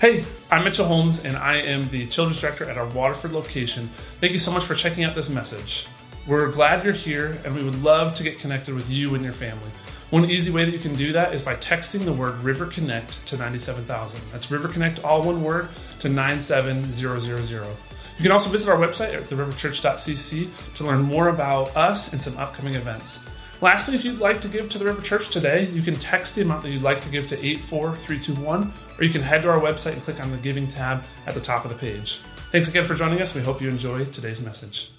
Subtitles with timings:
[0.00, 3.90] Hey, I'm Mitchell Holmes, and I am the Children's Director at our Waterford location.
[4.20, 5.88] Thank you so much for checking out this message.
[6.24, 9.32] We're glad you're here, and we would love to get connected with you and your
[9.32, 9.72] family.
[10.10, 13.26] One easy way that you can do that is by texting the word River Connect
[13.26, 14.20] to 97000.
[14.30, 15.68] That's River Connect, all one word,
[15.98, 17.76] to 97000.
[18.18, 22.36] You can also visit our website at theriverchurch.cc to learn more about us and some
[22.36, 23.18] upcoming events.
[23.60, 26.42] Lastly, if you'd like to give to the River Church today, you can text the
[26.42, 29.94] amount that you'd like to give to 84321, or you can head to our website
[29.94, 32.20] and click on the Giving tab at the top of the page.
[32.52, 33.34] Thanks again for joining us.
[33.34, 34.92] We hope you enjoy today's message.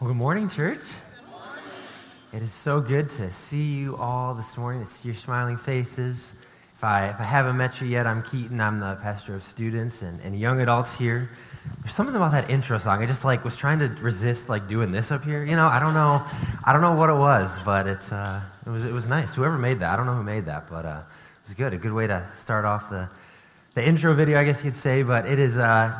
[0.00, 0.78] Well, good morning, church.
[0.78, 1.64] Good morning.
[2.32, 6.37] It is so good to see you all this morning, to see your smiling faces.
[6.78, 8.60] If I, if I haven't met you yet, I'm Keaton.
[8.60, 11.28] I'm the pastor of students and, and young adults here.
[11.80, 13.02] There's something about that intro song.
[13.02, 15.42] I just like was trying to resist like doing this up here.
[15.42, 16.24] You know, I don't know,
[16.62, 19.34] I don't know what it was, but it's uh, it was it was nice.
[19.34, 21.74] Whoever made that, I don't know who made that, but uh, it was good.
[21.74, 23.10] A good way to start off the
[23.74, 25.02] the intro video, I guess you could say.
[25.02, 25.92] But it is uh,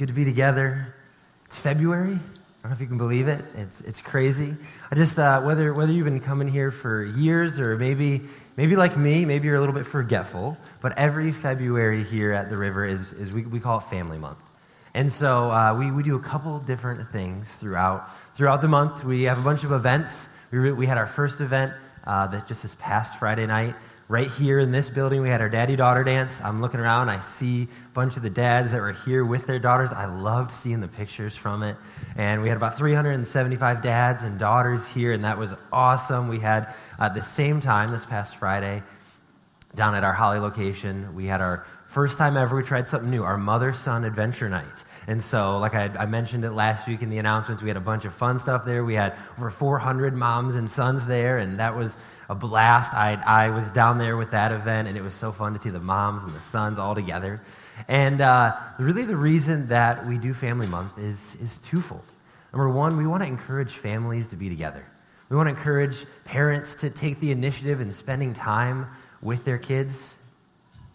[0.00, 0.96] good to be together.
[1.44, 2.14] It's February.
[2.14, 3.44] I don't know if you can believe it.
[3.54, 4.56] It's it's crazy.
[4.90, 8.22] I just uh, whether whether you've been coming here for years or maybe
[8.56, 10.56] maybe like me, maybe you're a little bit forgetful.
[10.80, 14.38] But every February here at the river is is we, we call it Family Month.
[14.96, 19.02] And so uh, we, we do a couple different things throughout, throughout the month.
[19.02, 20.28] We have a bunch of events.
[20.52, 21.72] We, re- we had our first event
[22.06, 23.74] uh, that just this past Friday night.
[24.06, 26.42] Right here in this building, we had our daddy daughter dance.
[26.42, 29.58] I'm looking around, I see a bunch of the dads that were here with their
[29.58, 29.94] daughters.
[29.94, 31.78] I loved seeing the pictures from it.
[32.14, 36.28] And we had about 375 dads and daughters here, and that was awesome.
[36.28, 36.64] We had,
[36.98, 38.82] at uh, the same time, this past Friday,
[39.74, 43.22] down at our Holly location, we had our First time ever, we tried something new
[43.22, 44.64] our mother son adventure night.
[45.06, 47.80] And so, like I, I, mentioned it last week in the announcements, we had a
[47.80, 48.84] bunch of fun stuff there.
[48.84, 51.96] We had over 400 moms and sons there, and that was
[52.28, 52.94] a blast.
[52.94, 55.70] I, I was down there with that event, and it was so fun to see
[55.70, 57.40] the moms and the sons all together.
[57.88, 62.04] And uh, really, the reason that we do Family Month is, is twofold.
[62.52, 64.84] Number one, we want to encourage families to be together.
[65.28, 68.86] We want to encourage parents to take the initiative in spending time
[69.20, 70.18] with their kids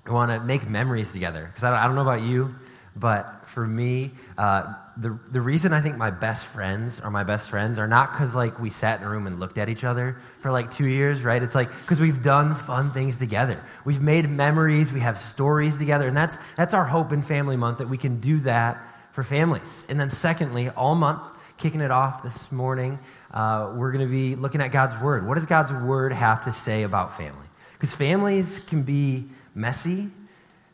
[0.09, 1.46] we want to make memories together.
[1.46, 2.56] Because I, I, don't know about you,
[2.96, 7.50] but for me, uh, the, the reason I think my best friends are my best
[7.50, 10.18] friends are not because like we sat in a room and looked at each other
[10.42, 11.42] for like two years, right?
[11.42, 13.64] It's like because we've done fun things together.
[13.86, 14.92] We've made memories.
[14.92, 18.20] We have stories together, and that's that's our hope in Family Month that we can
[18.20, 18.78] do that
[19.14, 19.86] for families.
[19.90, 21.22] And then secondly, all month,
[21.58, 23.00] kicking it off this morning,
[23.32, 25.28] uh, we're going to be looking at God's Word.
[25.28, 27.48] What does God's Word have to say about family?
[27.74, 30.10] Because families can be messy.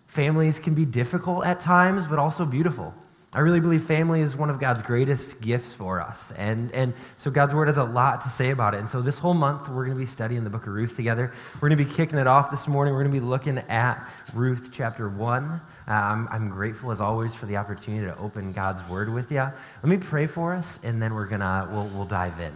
[0.07, 2.93] Families can be difficult at times, but also beautiful.
[3.33, 6.31] I really believe family is one of God's greatest gifts for us.
[6.37, 8.77] And, and so God's word has a lot to say about it.
[8.77, 11.33] And so this whole month, we're going to be studying the book of Ruth together.
[11.55, 12.93] We're going to be kicking it off this morning.
[12.93, 15.43] We're going to be looking at Ruth chapter 1.
[15.43, 15.59] Uh,
[15.91, 19.39] I'm, I'm grateful, as always, for the opportunity to open God's word with you.
[19.39, 22.53] Let me pray for us, and then we're going to, we'll, we'll dive in.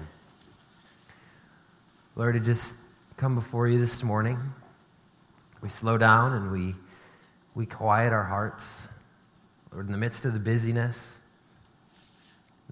[2.16, 2.78] Lord, to just
[3.18, 4.38] come before you this morning.
[5.62, 6.74] We slow down and we,
[7.60, 8.88] we quiet our hearts.
[9.74, 11.20] Lord, in the midst of the busyness,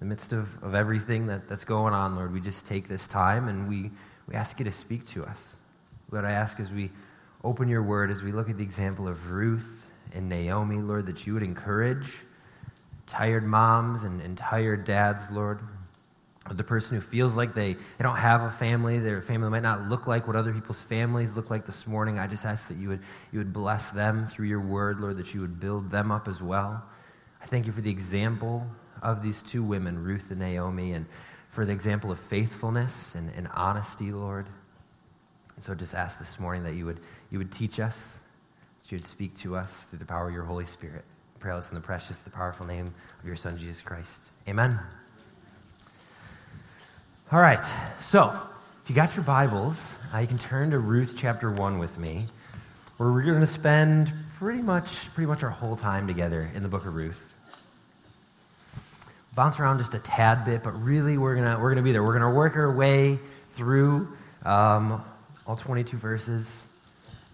[0.00, 3.48] the midst of, of everything that, that's going on, Lord, we just take this time
[3.48, 3.90] and we,
[4.26, 5.56] we ask you to speak to us.
[6.10, 6.90] Lord, I ask as we
[7.44, 11.26] open your word, as we look at the example of Ruth and Naomi, Lord, that
[11.26, 12.20] you would encourage
[13.06, 15.60] tired moms and, and tired dads, Lord
[16.56, 19.88] the person who feels like they, they don't have a family, their family might not
[19.88, 22.18] look like what other people's families look like this morning.
[22.18, 23.00] I just ask that you would,
[23.32, 26.40] you would bless them through your word, Lord, that you would build them up as
[26.40, 26.82] well.
[27.42, 28.66] I thank you for the example
[29.02, 31.06] of these two women, Ruth and Naomi, and
[31.50, 34.46] for the example of faithfulness and, and honesty, Lord.
[35.56, 37.00] And so just ask this morning that you would,
[37.30, 38.22] you would teach us,
[38.82, 41.04] that you would speak to us through the power of your Holy Spirit.
[41.40, 44.30] pray this in the precious, the powerful name of your Son, Jesus Christ.
[44.48, 44.78] Amen.
[47.30, 47.62] All right,
[48.00, 48.40] so
[48.82, 52.24] if you got your Bibles, uh, you can turn to Ruth chapter 1 with me,
[52.96, 56.70] where we're going to spend pretty much, pretty much our whole time together in the
[56.70, 57.34] book of Ruth.
[59.34, 62.02] Bounce around just a tad bit, but really we're going we're gonna be there.
[62.02, 63.18] We're going to work our way
[63.50, 64.08] through
[64.46, 65.04] um,
[65.46, 66.66] all 22 verses.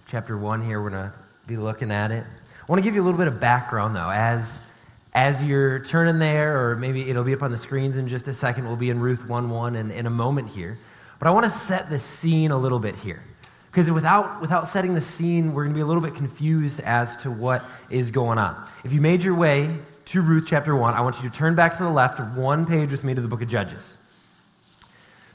[0.08, 1.12] Chapter 1 here, we're going to
[1.47, 2.25] be looking at it.
[2.25, 4.74] I want to give you a little bit of background, though, as
[5.14, 8.34] as you're turning there, or maybe it'll be up on the screens in just a
[8.34, 10.76] second, we'll be in Ruth 1 1 in, in a moment here.
[11.19, 13.22] But I want to set the scene a little bit here.
[13.70, 17.16] Because without, without setting the scene, we're going to be a little bit confused as
[17.19, 18.69] to what is going on.
[18.84, 19.76] If you made your way
[20.06, 22.90] to Ruth chapter 1, I want you to turn back to the left one page
[22.90, 23.96] with me to the book of Judges.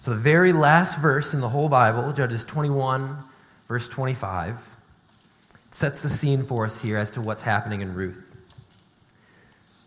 [0.02, 3.18] So, the very last verse in the whole Bible, Judges 21,
[3.68, 4.70] verse 25.
[5.72, 8.29] sets the scene for us here as to what's happening in Ruth.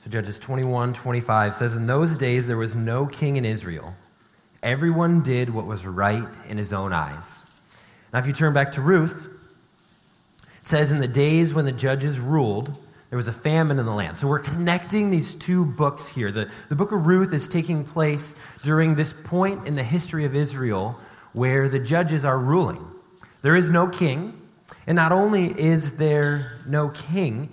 [0.04, 3.94] So Judges 21 25 says, In those days there was no king in Israel.
[4.62, 7.42] Everyone did what was right in his own eyes.
[8.12, 9.28] Now, if you turn back to Ruth,
[10.60, 12.78] it says, In the days when the judges ruled,
[13.10, 14.18] there was a famine in the land.
[14.18, 16.32] So we're connecting these two books here.
[16.32, 18.34] The, the book of Ruth is taking place
[18.64, 20.98] during this point in the history of Israel
[21.32, 22.84] where the judges are ruling.
[23.42, 24.40] There is no king,
[24.86, 27.50] and not only is there no king,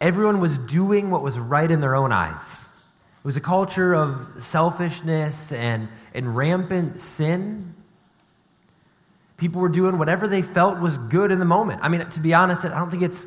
[0.00, 2.68] everyone was doing what was right in their own eyes.
[3.18, 7.74] It was a culture of selfishness and, and rampant sin.
[9.36, 11.80] People were doing whatever they felt was good in the moment.
[11.82, 13.26] I mean, to be honest, I don't think it's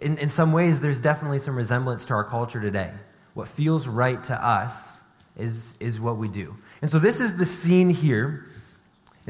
[0.00, 2.90] in, in some ways, there's definitely some resemblance to our culture today.
[3.34, 5.02] What feels right to us
[5.36, 6.56] is, is what we do.
[6.82, 8.46] And so this is the scene here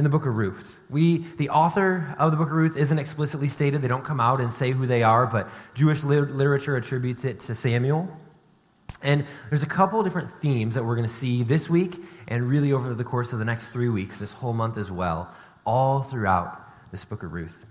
[0.01, 0.81] in the book of Ruth.
[0.89, 3.83] We, the author of the book of Ruth isn't explicitly stated.
[3.83, 7.55] They don't come out and say who they are, but Jewish literature attributes it to
[7.55, 8.09] Samuel.
[9.03, 12.73] And there's a couple different themes that we're going to see this week and really
[12.73, 15.31] over the course of the next three weeks, this whole month as well,
[15.67, 16.59] all throughout
[16.93, 17.67] this book of Ruth.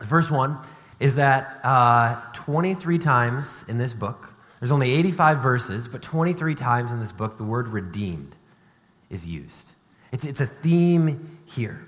[0.00, 0.58] The first one
[0.98, 6.90] is that uh, 23 times in this book, there's only 85 verses, but 23 times
[6.90, 8.34] in this book, the word redeemed
[9.08, 9.70] is used.
[10.14, 11.86] It's, it's a theme here.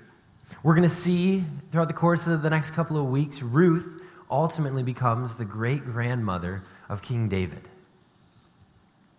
[0.63, 4.83] We're going to see throughout the course of the next couple of weeks, Ruth ultimately
[4.83, 7.67] becomes the great grandmother of King David.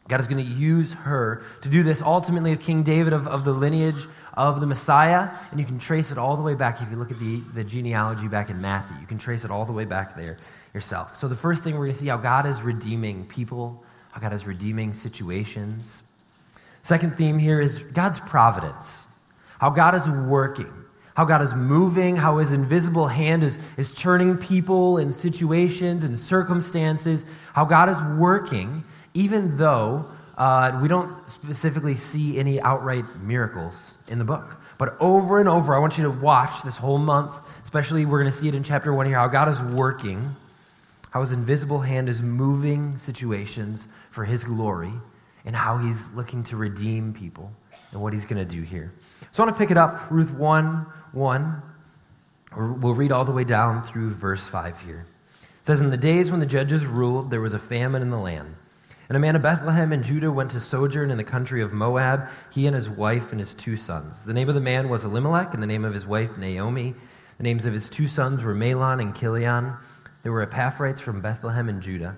[0.08, 3.44] God is going to use her to do this ultimately of King David, of, of
[3.44, 6.80] the lineage of the Messiah, and you can trace it all the way back.
[6.80, 9.66] If you look at the, the genealogy back in Matthew, you can trace it all
[9.66, 10.38] the way back there
[10.72, 11.16] yourself.
[11.16, 14.32] So, the first thing we're going to see how God is redeeming people, how God
[14.32, 16.02] is redeeming situations.
[16.82, 19.07] Second theme here is God's providence,
[19.58, 20.72] how God is working,
[21.14, 26.18] how God is moving, how his invisible hand is, is turning people and situations and
[26.18, 28.84] circumstances, how God is working,
[29.14, 30.06] even though
[30.36, 34.60] uh, we don't specifically see any outright miracles in the book.
[34.78, 37.34] But over and over, I want you to watch this whole month,
[37.64, 40.36] especially we're going to see it in chapter one here, how God is working,
[41.10, 44.92] how his invisible hand is moving situations for his glory,
[45.44, 47.50] and how he's looking to redeem people
[47.90, 48.92] and what he's going to do here.
[49.32, 51.62] So I want to pick it up, Ruth 1 1.
[52.56, 55.06] We'll read all the way down through verse 5 here.
[55.60, 58.18] It says, In the days when the judges ruled, there was a famine in the
[58.18, 58.56] land.
[59.08, 62.28] And a man of Bethlehem in Judah went to sojourn in the country of Moab,
[62.50, 64.26] he and his wife and his two sons.
[64.26, 66.94] The name of the man was Elimelech, and the name of his wife Naomi.
[67.38, 69.74] The names of his two sons were Mahlon and Chilion.
[70.22, 72.16] They were Ephrathites from Bethlehem in Judah.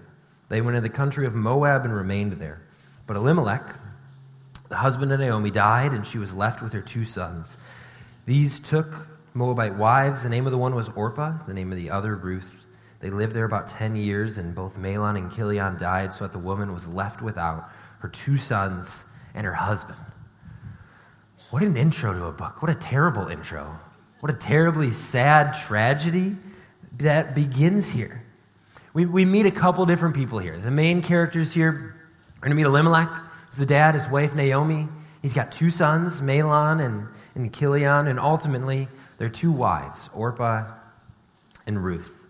[0.48, 2.60] They went into the country of Moab and remained there.
[3.06, 3.76] But Elimelech,
[4.70, 7.58] the husband of Naomi, died, and she was left with her two sons.
[8.24, 10.22] These took Moabite wives.
[10.22, 12.64] The name of the one was Orpah, the name of the other Ruth.
[13.00, 16.38] They lived there about 10 years, and both Mahlon and Chilion died, so that the
[16.38, 17.68] woman was left without
[17.98, 19.98] her two sons and her husband.
[21.50, 22.62] What an intro to a book.
[22.62, 23.76] What a terrible intro.
[24.20, 26.36] What a terribly sad tragedy
[26.98, 28.24] that begins here.
[28.92, 30.56] We, we meet a couple different people here.
[30.58, 33.08] The main characters here are going to meet Elimelech,
[33.56, 34.88] the dad, his wife Naomi.
[35.22, 38.88] He's got two sons, Mahlon and, and Chilion, and ultimately
[39.18, 40.66] their two wives, Orpah
[41.66, 42.24] and Ruth.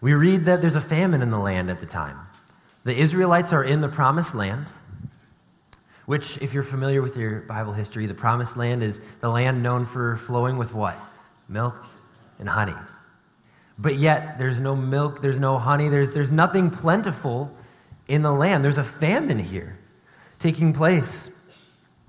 [0.00, 2.18] We read that there's a famine in the land at the time.
[2.84, 4.66] The Israelites are in the promised land,
[6.06, 9.86] which, if you're familiar with your Bible history, the promised land is the land known
[9.86, 10.98] for flowing with what?
[11.48, 11.86] Milk
[12.38, 12.74] and honey.
[13.78, 17.56] But yet, there's no milk, there's no honey, there's, there's nothing plentiful
[18.06, 18.64] in the land.
[18.64, 19.78] There's a famine here
[20.44, 21.34] taking place.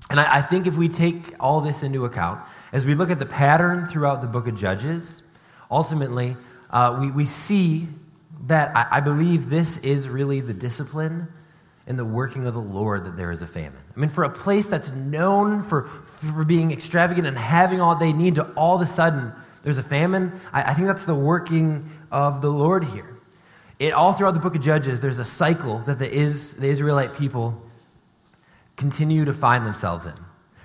[0.09, 2.41] And I, I think if we take all this into account,
[2.73, 5.23] as we look at the pattern throughout the book of Judges,
[5.71, 6.35] ultimately,
[6.69, 7.87] uh, we, we see
[8.47, 11.29] that I, I believe this is really the discipline
[11.87, 13.81] and the working of the Lord that there is a famine.
[13.95, 18.11] I mean, for a place that's known for, for being extravagant and having all they
[18.11, 19.31] need to all of a sudden
[19.63, 23.17] there's a famine, I, I think that's the working of the Lord here.
[23.79, 27.15] It, all throughout the book of Judges, there's a cycle that the, is, the Israelite
[27.15, 27.61] people
[28.75, 30.13] continue to find themselves in.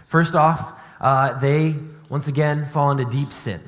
[0.06, 1.76] First off, uh, they
[2.08, 3.60] once again fall into deep sin.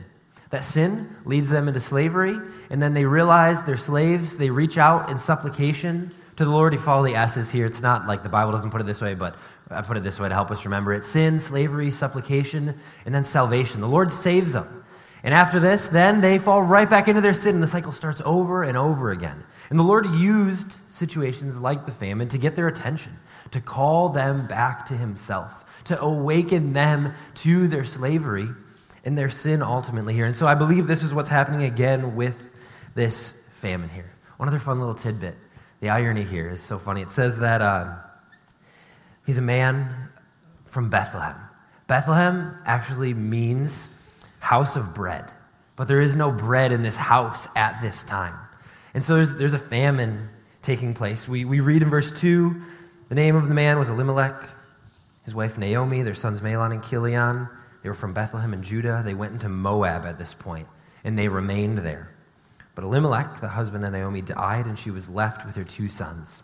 [0.50, 2.36] That sin leads them into slavery,
[2.68, 4.36] and then they realize they're slaves.
[4.36, 6.72] They reach out in supplication to the Lord.
[6.72, 7.66] You follow the S's here.
[7.66, 9.36] It's not like the Bible doesn't put it this way, but
[9.70, 13.24] I put it this way to help us remember it sin, slavery, supplication, and then
[13.24, 13.80] salvation.
[13.80, 14.84] The Lord saves them.
[15.24, 18.20] And after this, then they fall right back into their sin, and the cycle starts
[18.24, 19.44] over and over again.
[19.70, 23.18] And the Lord used situations like the famine to get their attention,
[23.52, 28.48] to call them back to Himself, to awaken them to their slavery
[29.04, 30.26] and their sin ultimately here.
[30.26, 32.40] And so I believe this is what's happening again with
[32.94, 34.12] this famine here.
[34.36, 35.36] One other fun little tidbit.
[35.80, 37.02] The irony here is so funny.
[37.02, 37.94] It says that uh,
[39.26, 40.10] he's a man
[40.66, 41.36] from Bethlehem.
[41.86, 44.00] Bethlehem actually means
[44.38, 45.30] house of bread,
[45.76, 48.34] but there is no bread in this house at this time.
[48.94, 50.28] And so there's, there's a famine
[50.62, 51.26] taking place.
[51.26, 52.62] We, we read in verse 2
[53.12, 54.42] the name of the man was Elimelech,
[55.26, 57.46] his wife Naomi, their sons Mahlon and Chilion.
[57.82, 59.02] They were from Bethlehem and Judah.
[59.04, 60.66] They went into Moab at this point,
[61.04, 62.10] and they remained there.
[62.74, 66.42] But Elimelech, the husband of Naomi, died, and she was left with her two sons.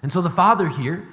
[0.00, 1.08] And so the father here,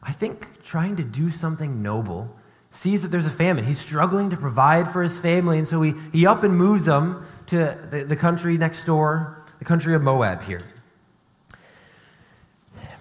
[0.00, 2.32] I think, trying to do something noble,
[2.70, 3.64] sees that there's a famine.
[3.64, 7.26] He's struggling to provide for his family, and so he, he up and moves them
[7.48, 10.60] to the, the country next door, the country of Moab here.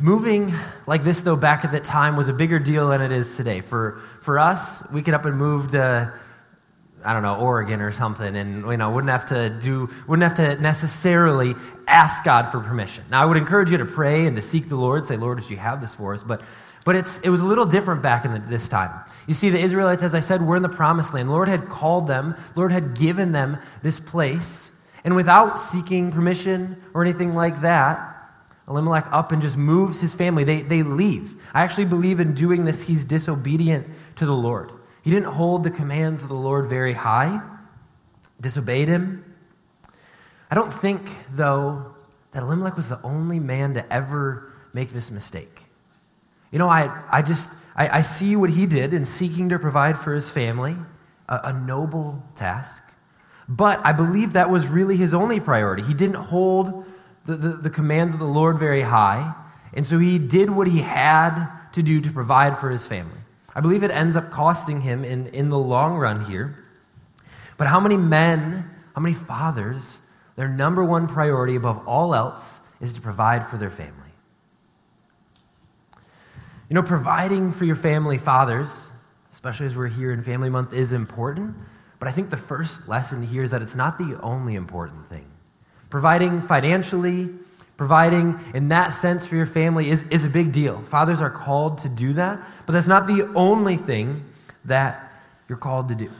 [0.01, 0.53] Moving
[0.87, 3.59] like this, though, back at that time was a bigger deal than it is today.
[3.59, 6.13] For, for us, we get up and move to,
[7.03, 10.37] I don't know, Oregon or something, and you know, wouldn't have to do, wouldn't have
[10.37, 11.53] to necessarily
[11.85, 13.03] ask God for permission.
[13.11, 15.49] Now, I would encourage you to pray and to seek the Lord, say, Lord, did
[15.49, 16.23] you have this for us?
[16.23, 16.43] But,
[16.85, 18.97] but it's, it was a little different back in the, this time.
[19.27, 21.27] You see, the Israelites, as I said, were in the promised land.
[21.27, 26.13] The Lord had called them, the Lord had given them this place, and without seeking
[26.13, 28.08] permission or anything like that,
[28.69, 30.43] Elimelech up and just moves his family.
[30.43, 31.35] They, they leave.
[31.53, 34.71] I actually believe in doing this, he's disobedient to the Lord.
[35.01, 37.41] He didn't hold the commands of the Lord very high,
[38.39, 39.25] disobeyed him.
[40.51, 41.95] I don't think, though,
[42.31, 45.63] that Elimelech was the only man to ever make this mistake.
[46.51, 49.97] You know, I, I just, I, I see what he did in seeking to provide
[49.97, 50.75] for his family,
[51.27, 52.83] a, a noble task.
[53.47, 55.81] But I believe that was really his only priority.
[55.81, 56.85] He didn't hold
[57.29, 59.35] the, the, the commands of the Lord very high.
[59.73, 63.19] And so he did what he had to do to provide for his family.
[63.53, 66.57] I believe it ends up costing him in, in the long run here.
[67.57, 69.99] But how many men, how many fathers,
[70.35, 73.93] their number one priority above all else is to provide for their family?
[76.67, 78.89] You know, providing for your family, fathers,
[79.31, 81.57] especially as we're here in Family Month, is important.
[81.99, 85.25] But I think the first lesson here is that it's not the only important thing.
[85.89, 87.29] Providing financially,
[87.77, 90.81] providing in that sense for your family is, is a big deal.
[90.83, 94.25] Fathers are called to do that, but that's not the only thing
[94.65, 95.11] that
[95.47, 96.11] you're called to do.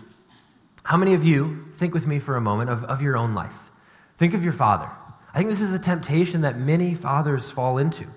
[0.83, 3.69] How many of you, think with me for a moment, of, of your own life?
[4.17, 4.89] Think of your father.
[5.33, 8.07] I think this is a temptation that many fathers fall into.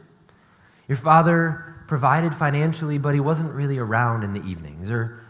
[0.88, 4.90] Your father provided financially, but he wasn't really around in the evenings.
[4.90, 5.22] Or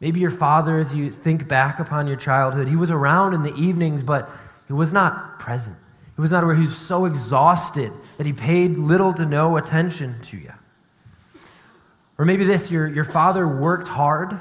[0.00, 3.54] maybe your father, as you think back upon your childhood, he was around in the
[3.54, 4.28] evenings, but
[4.70, 5.76] he was not present.
[6.14, 10.20] He was not where he was so exhausted that he paid little to no attention
[10.26, 10.52] to you.
[12.16, 14.38] Or maybe this your, your father worked hard,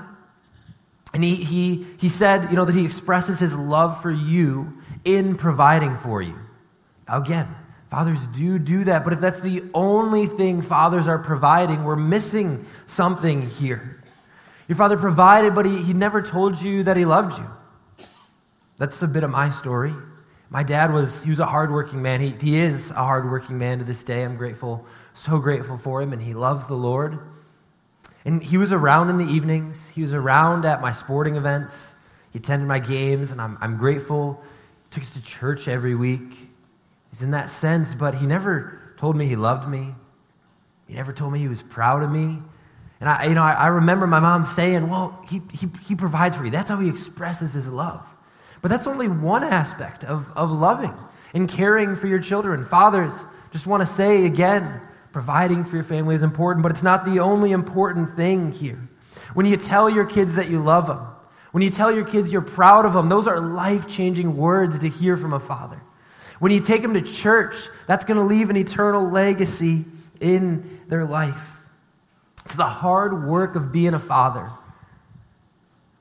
[1.15, 5.33] and he, he, he said, you know, that he expresses his love for you in
[5.33, 6.37] providing for you.
[7.07, 7.47] Again,
[7.89, 12.67] fathers do do that, but if that's the only thing fathers are providing, we're missing
[12.85, 14.03] something here.
[14.67, 17.49] Your father provided, but he, he never told you that he loved you.
[18.77, 19.95] That's a bit of my story.
[20.49, 22.21] My dad was, he was a hardworking man.
[22.21, 24.23] He, he is a hardworking man to this day.
[24.23, 27.19] I'm grateful, so grateful for him, and he loves the Lord.
[28.25, 29.89] And he was around in the evenings.
[29.89, 31.93] He was around at my sporting events.
[32.31, 34.43] He attended my games, and I'm, I'm grateful.
[34.85, 36.49] He took us to church every week.
[37.11, 39.93] He's in that sense, but he never told me he loved me.
[40.87, 42.41] He never told me he was proud of me.
[42.99, 46.35] And I, you know, I, I remember my mom saying, well, he, he, he provides
[46.35, 46.51] for you.
[46.51, 48.03] That's how he expresses his love.
[48.61, 50.93] But that's only one aspect of, of loving
[51.33, 52.65] and caring for your children.
[52.65, 57.05] Fathers, just want to say again, providing for your family is important, but it's not
[57.05, 58.89] the only important thing here.
[59.33, 61.05] When you tell your kids that you love them,
[61.51, 64.89] when you tell your kids you're proud of them, those are life changing words to
[64.89, 65.81] hear from a father.
[66.39, 67.55] When you take them to church,
[67.87, 69.85] that's going to leave an eternal legacy
[70.19, 71.59] in their life.
[72.45, 74.51] It's the hard work of being a father,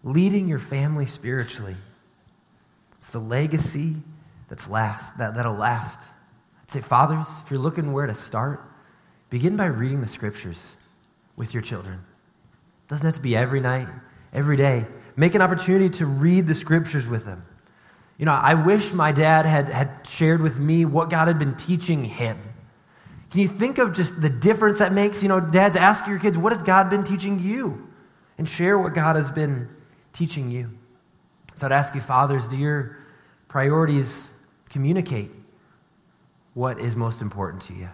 [0.05, 1.77] leading your family spiritually.
[3.09, 3.97] It's the legacy
[4.50, 5.99] that's last, that, that'll last.
[6.62, 8.61] I'd say, fathers, if you're looking where to start,
[9.31, 10.77] begin by reading the scriptures
[11.35, 12.00] with your children.
[12.85, 13.88] It doesn't have to be every night,
[14.31, 14.85] every day.
[15.17, 17.47] Make an opportunity to read the scriptures with them.
[18.19, 21.55] You know, I wish my dad had, had shared with me what God had been
[21.55, 22.37] teaching him.
[23.31, 25.23] Can you think of just the difference that makes?
[25.23, 27.88] You know, dads, ask your kids, what has God been teaching you?
[28.37, 29.71] And share what God has been
[30.12, 30.73] teaching you.
[31.57, 32.98] So I'd ask you, fathers, do your
[33.49, 34.31] priorities
[34.71, 35.31] communicate
[36.55, 37.88] what is most important to you?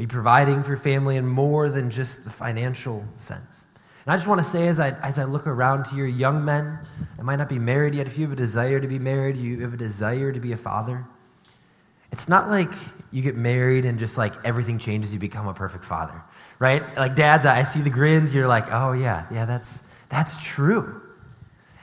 [0.00, 3.66] Are you providing for your family in more than just the financial sense?
[4.06, 6.44] And I just want to say, as I, as I look around to your young
[6.44, 6.78] men,
[7.18, 8.06] it might not be married yet.
[8.06, 10.56] If you have a desire to be married, you have a desire to be a
[10.56, 11.04] father.
[12.10, 12.70] It's not like
[13.10, 16.22] you get married and just like everything changes, you become a perfect father,
[16.58, 16.96] right?
[16.96, 20.99] Like dads, I see the grins, you're like, oh yeah, yeah, that's, that's true.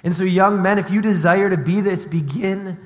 [0.04, 2.78] And so, young men, if you desire to be this, begin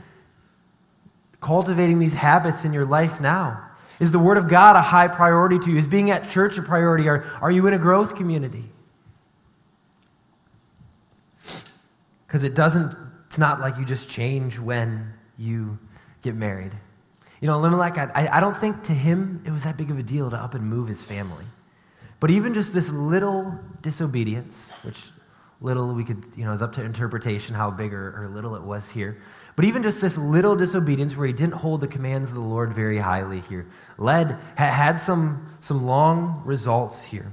[1.42, 3.68] cultivating these habits in your life now.
[4.00, 5.78] Is the Word of God a high priority to you?
[5.78, 7.08] Is being at church a priority?
[7.08, 8.64] Are, are you in a growth community?
[12.26, 15.78] Because it doesn't, it's not like you just change when you
[16.22, 16.72] get married.
[17.42, 20.04] You know, Elimelech, I, I don't think to him it was that big of a
[20.04, 21.46] deal to up and move his family.
[22.20, 25.04] But even just this little disobedience, which
[25.62, 28.64] little we could, you know, is up to interpretation how big or, or little it
[28.64, 29.22] was here.
[29.56, 32.74] But even just this little disobedience where he didn't hold the commands of the Lord
[32.74, 37.32] very highly here led, had some, some long results here.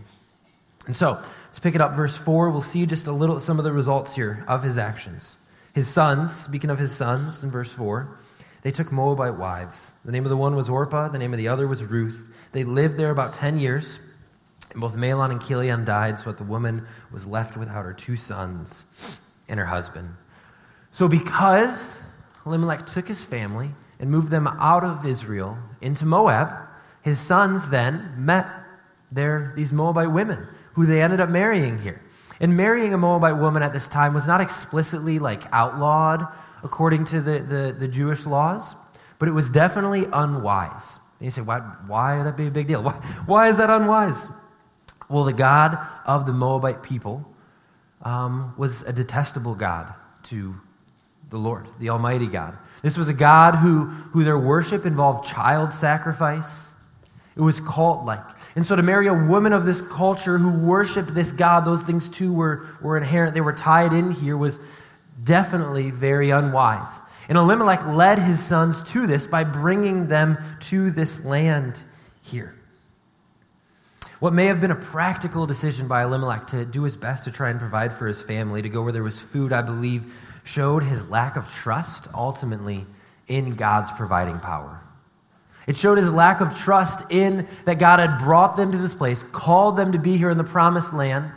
[0.86, 2.50] And so, let's pick it up, verse 4.
[2.50, 5.36] We'll see just a little, some of the results here of his actions.
[5.74, 8.18] His sons, speaking of his sons in verse 4,
[8.62, 9.92] they took Moabite wives.
[10.04, 12.26] The name of the one was Orpah, the name of the other was Ruth.
[12.52, 14.00] They lived there about 10 years.
[14.70, 18.16] And both Mahlon and Chilion died, so that the woman was left without her two
[18.16, 18.84] sons
[19.48, 20.14] and her husband.
[20.90, 22.00] So, because
[22.44, 26.52] Elimelech took his family and moved them out of Israel into Moab,
[27.02, 28.46] his sons then met
[29.10, 32.02] their, these Moabite women who they ended up marrying here.
[32.40, 36.26] And marrying a Moabite woman at this time was not explicitly like outlawed
[36.62, 38.74] according to the, the, the Jewish laws,
[39.18, 40.98] but it was definitely unwise.
[41.18, 42.82] And you say, why, why would that be a big deal?
[42.82, 42.92] Why,
[43.26, 44.28] why is that unwise?
[45.08, 47.26] Well, the God of the Moabite people
[48.02, 49.92] um, was a detestable God
[50.24, 50.54] to
[51.30, 52.56] the Lord, the Almighty God.
[52.82, 56.72] This was a God who, who their worship involved child sacrifice.
[57.36, 58.22] It was cult like.
[58.56, 62.08] And so to marry a woman of this culture who worshiped this God, those things
[62.08, 63.34] too were, were inherent.
[63.34, 64.58] They were tied in here, was
[65.22, 67.00] definitely very unwise.
[67.28, 71.78] And Elimelech led his sons to this by bringing them to this land
[72.22, 72.57] here.
[74.20, 77.50] What may have been a practical decision by Elimelech to do his best to try
[77.50, 81.08] and provide for his family, to go where there was food, I believe, showed his
[81.08, 82.84] lack of trust ultimately
[83.28, 84.80] in God's providing power.
[85.68, 89.22] It showed his lack of trust in that God had brought them to this place,
[89.22, 91.30] called them to be here in the promised land.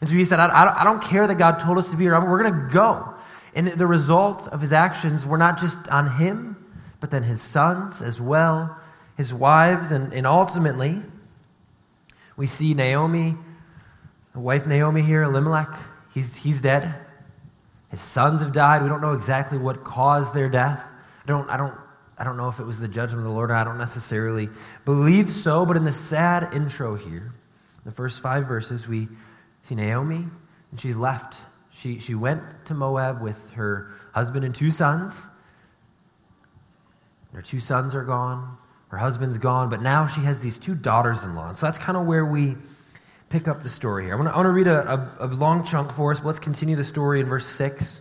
[0.00, 2.18] And so he said, I, I don't care that God told us to be here.
[2.18, 3.14] We're going to go.
[3.54, 6.56] And the result of his actions were not just on him,
[6.98, 8.76] but then his sons as well,
[9.16, 11.00] his wives, and, and ultimately,
[12.36, 13.36] we see Naomi,
[14.32, 15.70] the wife Naomi here, Elimelech,
[16.12, 16.94] he's, he's dead.
[17.90, 18.82] His sons have died.
[18.82, 20.84] We don't know exactly what caused their death.
[21.24, 21.74] I don't, I don't,
[22.18, 23.50] I don't know if it was the judgment of the Lord.
[23.50, 24.48] I don't necessarily
[24.84, 27.32] believe so, but in the sad intro here,
[27.84, 29.08] the first five verses, we
[29.62, 30.26] see Naomi,
[30.70, 31.36] and she's left.
[31.70, 35.28] She, she went to Moab with her husband and two sons.
[37.32, 38.58] Her two sons are gone.
[38.94, 41.52] Her husband's gone, but now she has these two daughters in law.
[41.54, 42.54] So that's kind of where we
[43.28, 44.14] pick up the story here.
[44.14, 46.22] I want to, read a, a, a long chunk for us.
[46.22, 48.00] Let's continue the story in verse 6.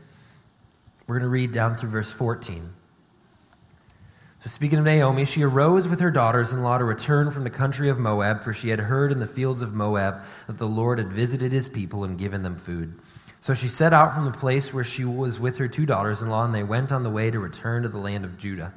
[1.08, 2.72] We're going to read down through verse 14.
[4.42, 7.50] So, speaking of Naomi, she arose with her daughters in law to return from the
[7.50, 11.00] country of Moab, for she had heard in the fields of Moab that the Lord
[11.00, 13.00] had visited his people and given them food.
[13.42, 16.30] So she set out from the place where she was with her two daughters in
[16.30, 18.74] law, and they went on the way to return to the land of Judah.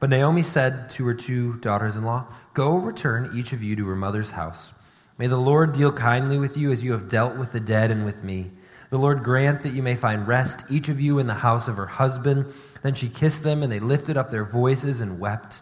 [0.00, 3.86] But Naomi said to her two daughters in law, Go return each of you to
[3.86, 4.72] her mother's house.
[5.18, 8.06] May the Lord deal kindly with you as you have dealt with the dead and
[8.06, 8.50] with me.
[8.88, 11.76] The Lord grant that you may find rest, each of you in the house of
[11.76, 12.52] her husband.
[12.82, 15.60] Then she kissed them, and they lifted up their voices and wept.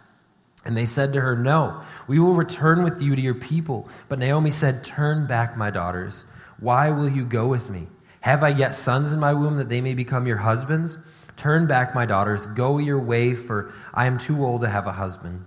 [0.65, 3.89] And they said to her, No, we will return with you to your people.
[4.09, 6.25] But Naomi said, Turn back, my daughters.
[6.61, 7.89] Why will you go with me?
[8.21, 10.97] Have I yet sons in my womb that they may become your husbands?
[11.39, 14.93] Turn back, my daughters, go your way, for I am too old to have a
[14.93, 15.45] husband.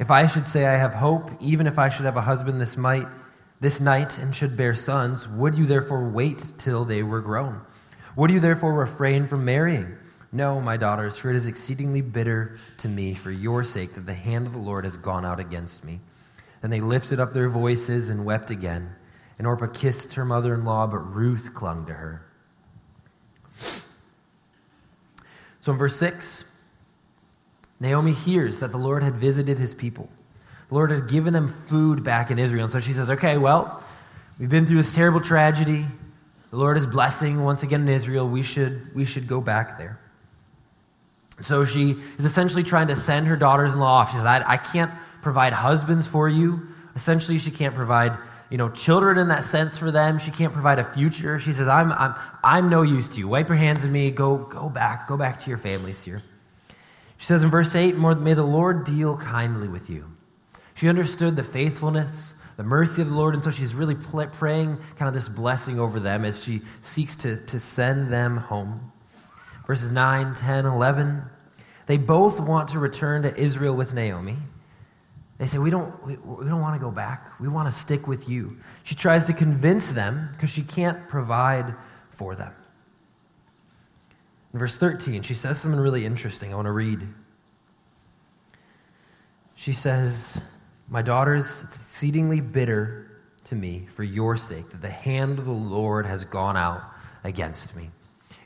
[0.00, 2.76] If I should say I have hope, even if I should have a husband this
[2.76, 3.06] might
[3.60, 7.60] this night and should bear sons, would you therefore wait till they were grown?
[8.16, 9.96] Would you therefore refrain from marrying?
[10.32, 14.14] No, my daughters, for it is exceedingly bitter to me for your sake that the
[14.14, 16.00] hand of the Lord has gone out against me.
[16.62, 18.96] Then they lifted up their voices and wept again.
[19.38, 22.24] And Orpah kissed her mother in law, but Ruth clung to her.
[25.60, 26.44] So in verse 6,
[27.80, 30.08] Naomi hears that the Lord had visited his people.
[30.68, 32.64] The Lord had given them food back in Israel.
[32.64, 33.82] And so she says, okay, well,
[34.38, 35.86] we've been through this terrible tragedy.
[36.50, 38.28] The Lord is blessing once again in Israel.
[38.28, 39.98] We should, we should go back there.
[41.42, 44.10] So she is essentially trying to send her daughters in law off.
[44.10, 44.90] She says, I, I can't
[45.22, 46.68] provide husbands for you.
[46.96, 48.18] Essentially, she can't provide
[48.50, 50.18] you know, children in that sense for them.
[50.18, 51.38] She can't provide a future.
[51.38, 53.28] She says, I'm, I'm, I'm no use to you.
[53.28, 54.10] Wipe your hands of me.
[54.10, 55.06] Go, go back.
[55.06, 56.22] Go back to your families here.
[57.18, 60.04] She says in verse 8, May the Lord deal kindly with you.
[60.74, 65.08] She understood the faithfulness, the mercy of the Lord, and so she's really praying kind
[65.08, 68.92] of this blessing over them as she seeks to, to send them home.
[69.66, 71.22] Verses 9, 10, 11.
[71.86, 74.36] They both want to return to Israel with Naomi.
[75.38, 77.40] They say, We don't, we, we don't want to go back.
[77.40, 78.58] We want to stick with you.
[78.82, 81.74] She tries to convince them because she can't provide
[82.10, 82.52] for them.
[84.52, 86.52] In verse 13, she says something really interesting.
[86.52, 87.06] I want to read.
[89.54, 90.42] She says,
[90.88, 95.52] My daughters, it's exceedingly bitter to me for your sake that the hand of the
[95.52, 96.82] Lord has gone out
[97.24, 97.90] against me.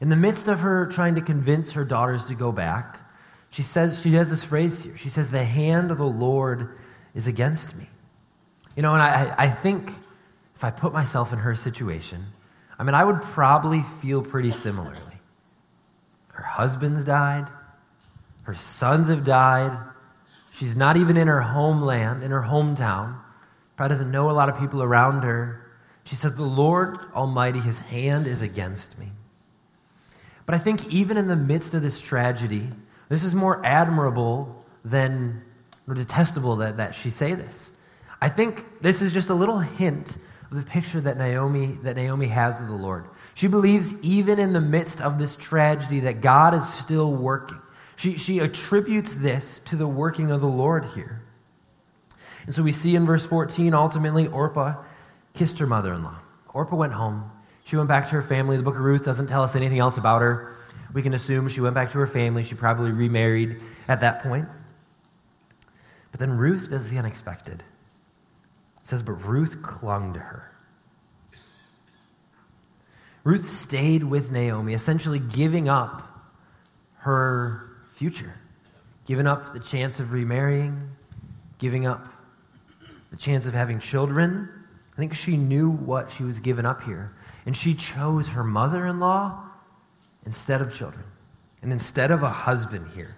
[0.01, 2.99] In the midst of her trying to convince her daughters to go back,
[3.51, 4.97] she says, she has this phrase here.
[4.97, 6.77] She says, The hand of the Lord
[7.15, 7.89] is against me.
[8.77, 9.91] You know, and I, I think
[10.55, 12.27] if I put myself in her situation,
[12.79, 15.21] I mean, I would probably feel pretty similarly.
[16.29, 17.47] Her husband's died,
[18.45, 19.77] her sons have died.
[20.53, 23.19] She's not even in her homeland, in her hometown.
[23.77, 25.71] Probably doesn't know a lot of people around her.
[26.05, 29.13] She says, The Lord Almighty, His hand is against me.
[30.45, 32.69] But I think even in the midst of this tragedy,
[33.09, 35.43] this is more admirable than
[35.87, 37.73] or detestable that, that she say this.
[38.21, 40.17] I think this is just a little hint
[40.51, 43.07] of the picture that Naomi, that Naomi has of the Lord.
[43.35, 47.59] She believes even in the midst of this tragedy that God is still working.
[47.97, 51.23] She, she attributes this to the working of the Lord here.
[52.47, 54.75] And so we see in verse 14, ultimately, Orpah
[55.35, 56.19] kissed her mother in law.
[56.53, 57.31] Orpah went home.
[57.65, 58.57] She went back to her family.
[58.57, 60.55] The book of Ruth doesn't tell us anything else about her.
[60.93, 62.43] We can assume she went back to her family.
[62.43, 64.49] She probably remarried at that point.
[66.13, 67.65] But then Ruth does the unexpected.
[68.81, 70.53] It says, But Ruth clung to her.
[73.25, 76.09] Ruth stayed with Naomi, essentially giving up
[76.99, 78.35] her future,
[79.07, 80.91] giving up the chance of remarrying,
[81.59, 82.09] giving up
[83.11, 84.49] the chance of having children.
[84.93, 87.15] I think she knew what she was giving up here.
[87.47, 89.45] And she chose her mother in law
[90.27, 91.05] instead of children
[91.63, 93.17] and instead of a husband here.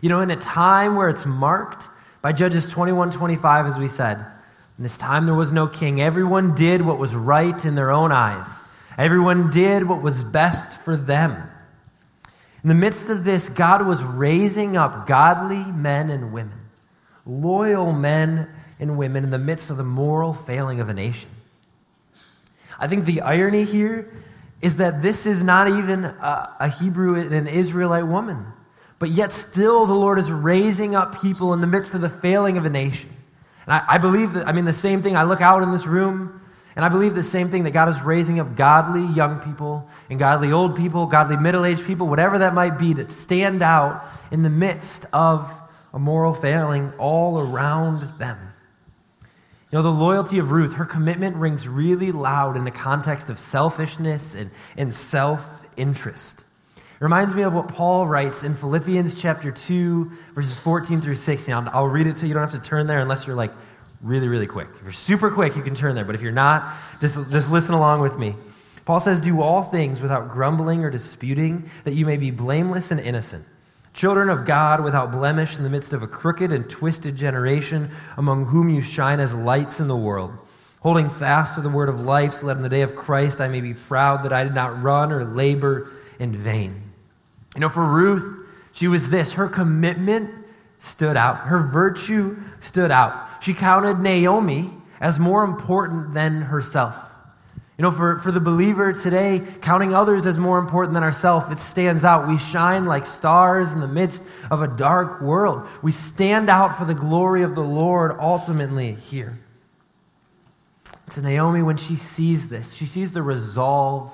[0.00, 1.88] You know, in a time where it's marked
[2.22, 4.18] by Judges 21 25, as we said,
[4.78, 6.00] in this time there was no king.
[6.00, 8.62] Everyone did what was right in their own eyes,
[8.98, 11.50] everyone did what was best for them.
[12.62, 16.58] In the midst of this, God was raising up godly men and women,
[17.24, 18.48] loyal men
[18.80, 21.30] and women in the midst of the moral failing of a nation.
[22.78, 24.12] I think the irony here
[24.60, 28.46] is that this is not even a, a Hebrew and an Israelite woman.
[28.98, 32.56] But yet, still, the Lord is raising up people in the midst of the failing
[32.56, 33.10] of a nation.
[33.66, 35.16] And I, I, believe that, I mean, the same thing.
[35.16, 36.40] I look out in this room,
[36.74, 40.18] and I believe the same thing that God is raising up godly young people and
[40.18, 44.42] godly old people, godly middle aged people, whatever that might be, that stand out in
[44.42, 45.52] the midst of
[45.92, 48.38] a moral failing all around them.
[49.70, 53.38] You know, the loyalty of Ruth, her commitment rings really loud in the context of
[53.38, 56.45] selfishness and, and self interest.
[56.98, 61.54] It reminds me of what Paul writes in Philippians chapter 2, verses 14 through 16.
[61.54, 62.28] I'll, I'll read it to you.
[62.28, 63.52] You don't have to turn there unless you're like
[64.00, 64.68] really, really quick.
[64.76, 66.06] If you're super quick, you can turn there.
[66.06, 68.34] But if you're not, just, just listen along with me.
[68.86, 72.98] Paul says, Do all things without grumbling or disputing, that you may be blameless and
[72.98, 73.44] innocent.
[73.92, 78.46] Children of God without blemish in the midst of a crooked and twisted generation, among
[78.46, 80.32] whom you shine as lights in the world,
[80.80, 83.48] holding fast to the word of life, so that in the day of Christ I
[83.48, 86.85] may be proud that I did not run or labor in vain.
[87.56, 90.30] You know, for Ruth, she was this her commitment
[90.78, 93.42] stood out, her virtue stood out.
[93.42, 97.14] She counted Naomi as more important than herself.
[97.78, 101.58] You know, for, for the believer today, counting others as more important than ourselves, it
[101.58, 102.28] stands out.
[102.28, 105.66] We shine like stars in the midst of a dark world.
[105.82, 109.38] We stand out for the glory of the Lord ultimately here.
[111.08, 114.12] So, Naomi, when she sees this, she sees the resolve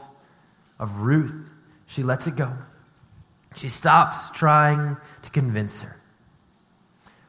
[0.79, 1.49] of Ruth.
[1.87, 2.53] She lets it go.
[3.55, 5.97] She stops trying to convince her.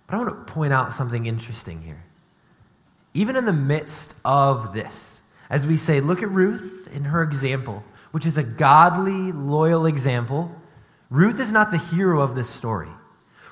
[0.07, 2.03] But I want to point out something interesting here.
[3.13, 7.83] Even in the midst of this, as we say, look at Ruth in her example,
[8.12, 10.51] which is a godly, loyal example.
[11.09, 12.89] Ruth is not the hero of this story.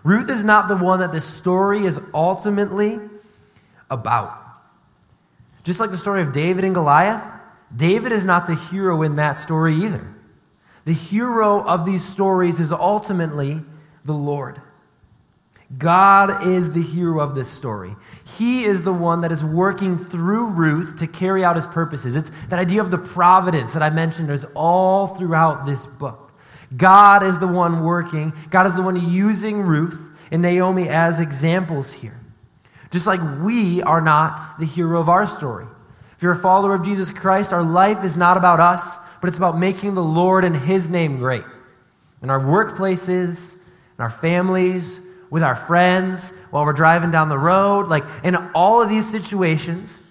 [0.03, 2.99] Ruth is not the one that this story is ultimately
[3.89, 4.37] about.
[5.63, 7.23] Just like the story of David and Goliath,
[7.75, 10.15] David is not the hero in that story either.
[10.85, 13.61] The hero of these stories is ultimately
[14.03, 14.61] the Lord.
[15.77, 17.95] God is the hero of this story.
[18.37, 22.15] He is the one that is working through Ruth to carry out his purposes.
[22.15, 26.33] It's that idea of the providence that I mentioned is all throughout this book.
[26.75, 31.93] God is the one working, God is the one using Ruth and Naomi as examples
[31.93, 32.19] here.
[32.91, 35.65] Just like we are not the hero of our story.
[36.15, 39.37] If you're a follower of Jesus Christ, our life is not about us, but it's
[39.37, 41.43] about making the Lord and his name great.
[42.21, 44.99] In our workplaces, in our families,
[45.31, 47.87] with our friends, while we're driving down the road.
[47.87, 50.01] Like in all of these situations,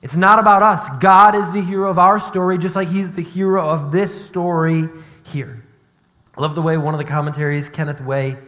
[0.00, 0.88] it's not about us.
[0.98, 4.88] God is the hero of our story, just like He's the hero of this story
[5.24, 5.62] here.
[6.36, 8.38] I love the way one of the commentaries, Kenneth Way,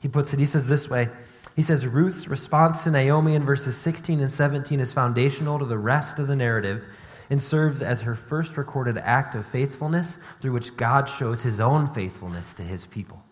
[0.00, 0.38] he puts it.
[0.38, 1.08] He says this way.
[1.56, 5.78] He says Ruth's response to Naomi in verses 16 and 17 is foundational to the
[5.78, 6.86] rest of the narrative
[7.30, 11.86] and serves as her first recorded act of faithfulness through which God shows his own
[11.86, 13.22] faithfulness to his people.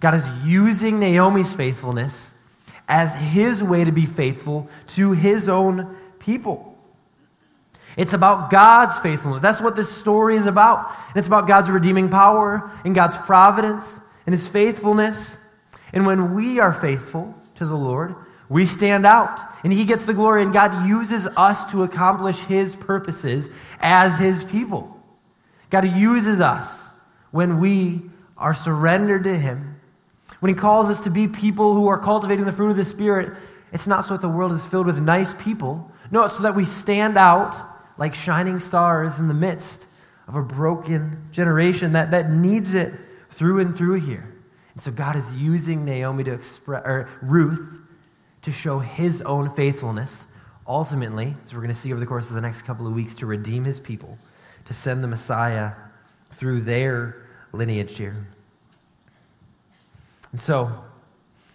[0.00, 2.36] God is using Naomi's faithfulness
[2.88, 6.76] as his way to be faithful to his own people.
[7.96, 9.40] It's about God's faithfulness.
[9.40, 10.94] That's what this story is about.
[11.08, 15.40] And it's about God's redeeming power and God's providence and his faithfulness.
[15.92, 18.16] And when we are faithful to the Lord,
[18.54, 22.74] we stand out and he gets the glory and God uses us to accomplish his
[22.74, 23.48] purposes
[23.80, 24.96] as his people.
[25.70, 26.88] God uses us
[27.30, 28.02] when we
[28.36, 29.74] are surrendered to him
[30.44, 33.32] when he calls us to be people who are cultivating the fruit of the Spirit,
[33.72, 35.90] it's not so that the world is filled with nice people.
[36.10, 37.56] No, it's so that we stand out
[37.96, 39.86] like shining stars in the midst
[40.28, 42.92] of a broken generation that, that needs it
[43.30, 44.34] through and through here.
[44.74, 47.78] And so God is using Naomi to express, or Ruth
[48.44, 50.26] to show his own faithfulness,
[50.66, 53.14] ultimately, as we're going to see over the course of the next couple of weeks,
[53.16, 54.18] to redeem his people,
[54.66, 55.72] to send the Messiah
[56.32, 58.26] through their lineage here.
[60.30, 60.84] And so,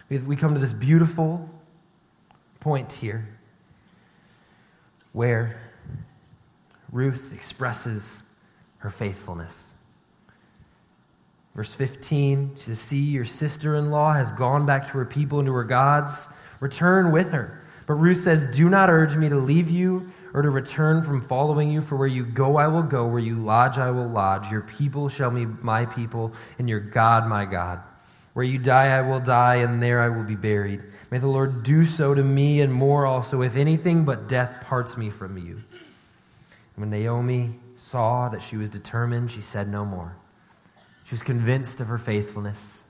[0.08, 1.48] we come to this beautiful
[2.58, 3.28] point here
[5.12, 5.60] where
[6.90, 8.24] Ruth expresses
[8.78, 9.76] her faithfulness.
[11.54, 15.38] Verse 15, she says, See, your sister in law has gone back to her people
[15.38, 16.26] and to her gods.
[16.60, 17.62] Return with her.
[17.86, 21.72] But Ruth says, Do not urge me to leave you or to return from following
[21.72, 23.06] you, for where you go, I will go.
[23.06, 24.50] Where you lodge, I will lodge.
[24.50, 27.80] Your people shall be my people, and your God, my God.
[28.32, 30.82] Where you die, I will die, and there I will be buried.
[31.10, 34.96] May the Lord do so to me and more also, if anything but death parts
[34.96, 35.62] me from you.
[36.76, 40.16] when Naomi saw that she was determined, she said no more.
[41.04, 42.84] She was convinced of her faithfulness.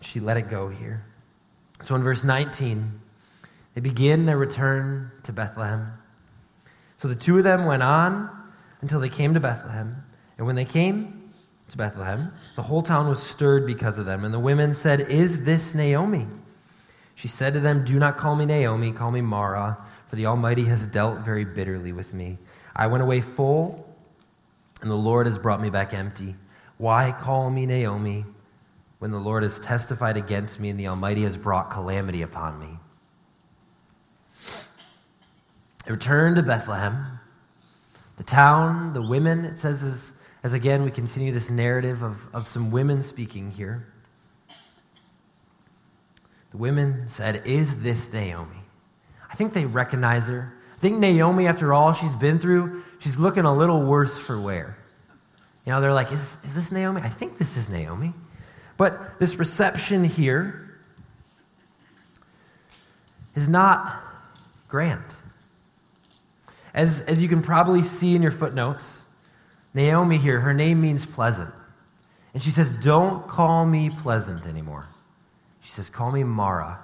[0.00, 1.04] She let it go here.
[1.82, 3.00] So in verse 19,
[3.74, 5.92] they begin their return to Bethlehem.
[6.98, 8.30] So the two of them went on
[8.80, 10.04] until they came to Bethlehem.
[10.38, 11.24] And when they came,
[11.74, 12.32] to Bethlehem.
[12.56, 14.24] The whole town was stirred because of them.
[14.24, 16.26] And the women said, Is this Naomi?
[17.14, 20.64] She said to them, Do not call me Naomi, call me Mara, for the Almighty
[20.64, 22.38] has dealt very bitterly with me.
[22.74, 23.92] I went away full,
[24.82, 26.36] and the Lord has brought me back empty.
[26.76, 28.24] Why call me Naomi
[29.04, 32.78] when the Lord has testified against me and the Almighty has brought calamity upon me?
[35.84, 37.20] They returned to Bethlehem.
[38.16, 42.48] The town, the women, it says, is as again we continue this narrative of, of
[42.48, 43.92] some women speaking here.
[46.52, 48.62] The women said, Is this Naomi?
[49.30, 50.54] I think they recognize her.
[50.78, 54.78] I think Naomi, after all she's been through, she's looking a little worse for wear.
[55.66, 57.02] You know, they're like, Is, is this Naomi?
[57.02, 58.14] I think this is Naomi.
[58.76, 60.78] But this reception here
[63.34, 64.02] is not
[64.68, 65.04] grand.
[66.72, 69.04] As, as you can probably see in your footnotes,
[69.72, 71.50] Naomi here, her name means pleasant.
[72.32, 74.88] And she says, Don't call me pleasant anymore.
[75.60, 76.80] She says, Call me Mara,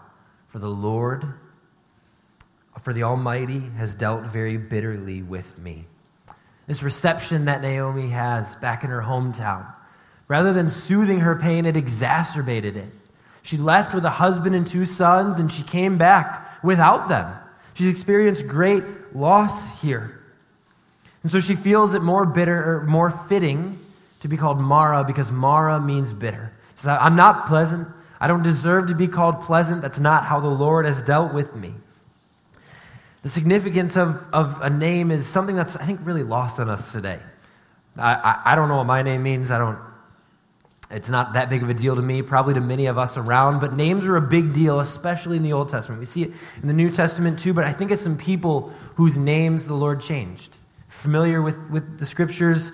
[0.49, 1.35] for the Lord,
[2.81, 5.87] for the Almighty has dealt very bitterly with me.
[6.67, 9.67] This reception that Naomi has back in her hometown,
[10.31, 12.87] rather than soothing her pain, it exacerbated it.
[13.43, 17.35] She left with a husband and two sons, and she came back without them.
[17.75, 20.23] She's experienced great loss here.
[21.25, 23.81] And so she feels it more bitter or more fitting
[24.21, 26.53] to be called Mara because Mara means bitter.
[26.77, 27.89] She says, I'm not pleasant.
[28.21, 29.83] I don't deserve to be called pleasant.
[29.83, 31.75] That's not how the Lord has dealt with me.
[33.23, 36.93] The significance of, of a name is something that's, I think, really lost on us
[36.93, 37.19] today.
[37.97, 39.51] I, I, I don't know what my name means.
[39.51, 39.90] I don't,
[40.91, 43.61] it's not that big of a deal to me, probably to many of us around,
[43.61, 46.01] but names are a big deal, especially in the Old Testament.
[46.01, 49.17] We see it in the New Testament too, but I think it's some people whose
[49.17, 50.57] names the Lord changed
[51.01, 52.71] familiar with, with the scriptures,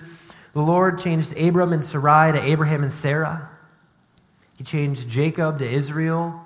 [0.53, 3.49] the Lord changed Abram and Sarai to Abraham and Sarah.
[4.57, 6.45] He changed Jacob to Israel.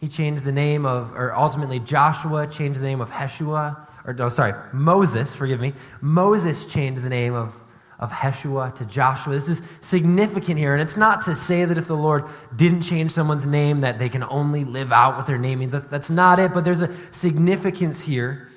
[0.00, 4.28] He changed the name of, or ultimately Joshua changed the name of Heshua, or no,
[4.28, 5.74] sorry, Moses, forgive me.
[6.00, 7.62] Moses changed the name of,
[7.98, 9.34] of Heshua to Joshua.
[9.34, 13.10] This is significant here, and it's not to say that if the Lord didn't change
[13.10, 15.72] someone's name that they can only live out what their name means.
[15.72, 18.48] That's, that's not it, but there's a significance here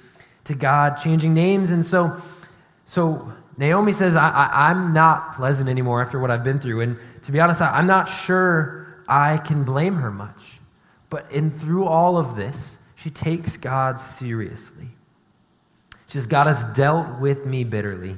[0.44, 1.72] to God changing names.
[1.72, 2.22] And so,
[2.86, 6.82] so Naomi says, I, am not pleasant anymore after what I've been through.
[6.82, 10.60] And to be honest, I, I'm not sure I can blame her much.
[11.10, 14.90] But in through all of this, she takes God seriously.
[16.08, 18.18] She says, God has dealt with me bitterly.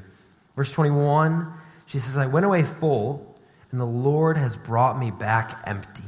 [0.55, 1.51] Verse 21,
[1.85, 3.35] she says, I went away full,
[3.71, 6.03] and the Lord has brought me back empty.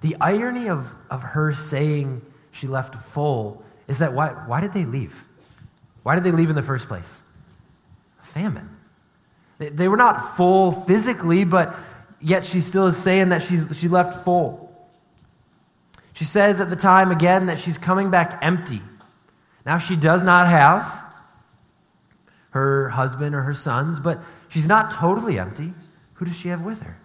[0.00, 2.22] The irony of, of her saying
[2.52, 5.24] she left full is that why, why did they leave?
[6.02, 7.22] Why did they leave in the first place?
[8.22, 8.68] Famine.
[9.58, 11.74] They, they were not full physically, but
[12.20, 14.68] yet she still is saying that she's, she left full.
[16.12, 18.82] She says at the time again that she's coming back empty.
[19.64, 21.07] Now, she does not have
[22.58, 24.18] her husband or her sons, but
[24.48, 25.72] she's not totally empty.
[26.14, 26.98] Who does she have with her?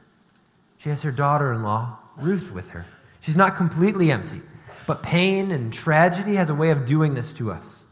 [0.78, 2.86] She has her daughter in law, Ruth, with her.
[3.22, 4.42] She's not completely empty,
[4.86, 7.86] but pain and tragedy has a way of doing this to us,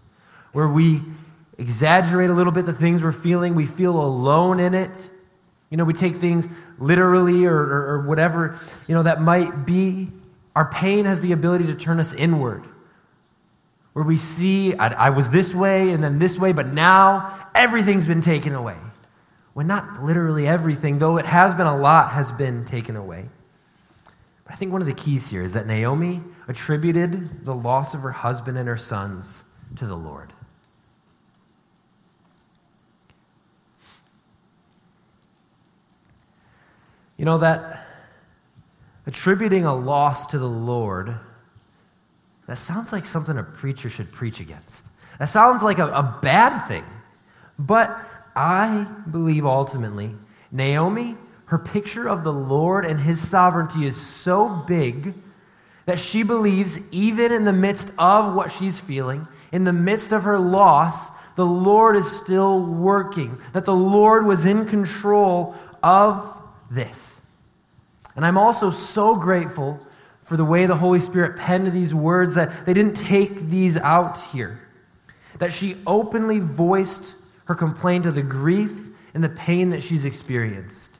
[0.52, 1.02] where we
[1.58, 5.10] exaggerate a little bit the things we're feeling, we feel alone in it.
[5.69, 10.10] You know, we take things literally or, or, or whatever, you know, that might be.
[10.54, 12.65] Our pain has the ability to turn us inward,
[13.93, 18.08] where we see, I, I, was this way and then this way, but now everything's
[18.08, 18.78] been taken away.
[19.54, 23.28] Well, not literally everything, though it has been a lot, has been taken away.
[24.46, 28.02] But I think one of the keys here is that Naomi attributed the loss of
[28.02, 29.44] her husband and her sons
[29.78, 30.34] to the Lord.
[37.18, 37.88] You know, that
[39.06, 41.16] attributing a loss to the Lord,
[42.48, 44.86] that sounds like something a preacher should preach against.
[45.20, 46.86] That sounds like a, a bad thing.
[47.62, 47.95] But
[48.36, 50.15] I believe ultimately,
[50.52, 55.13] Naomi, her picture of the Lord and his sovereignty is so big
[55.86, 60.24] that she believes, even in the midst of what she's feeling, in the midst of
[60.24, 66.38] her loss, the Lord is still working, that the Lord was in control of
[66.69, 67.28] this.
[68.15, 69.86] And I'm also so grateful
[70.24, 74.19] for the way the Holy Spirit penned these words that they didn't take these out
[74.32, 74.62] here.
[75.39, 77.13] That she openly voiced
[77.52, 80.96] her complaint of the grief and the pain that she's experienced.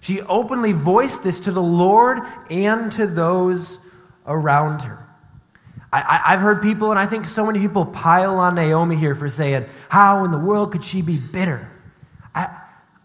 [0.00, 3.78] She openly voiced this to the Lord and to those
[4.26, 5.04] around her.
[5.92, 9.28] I, have heard people, and I think so many people pile on Naomi here for
[9.28, 11.70] saying, How in the world could she be bitter?
[12.34, 12.60] I,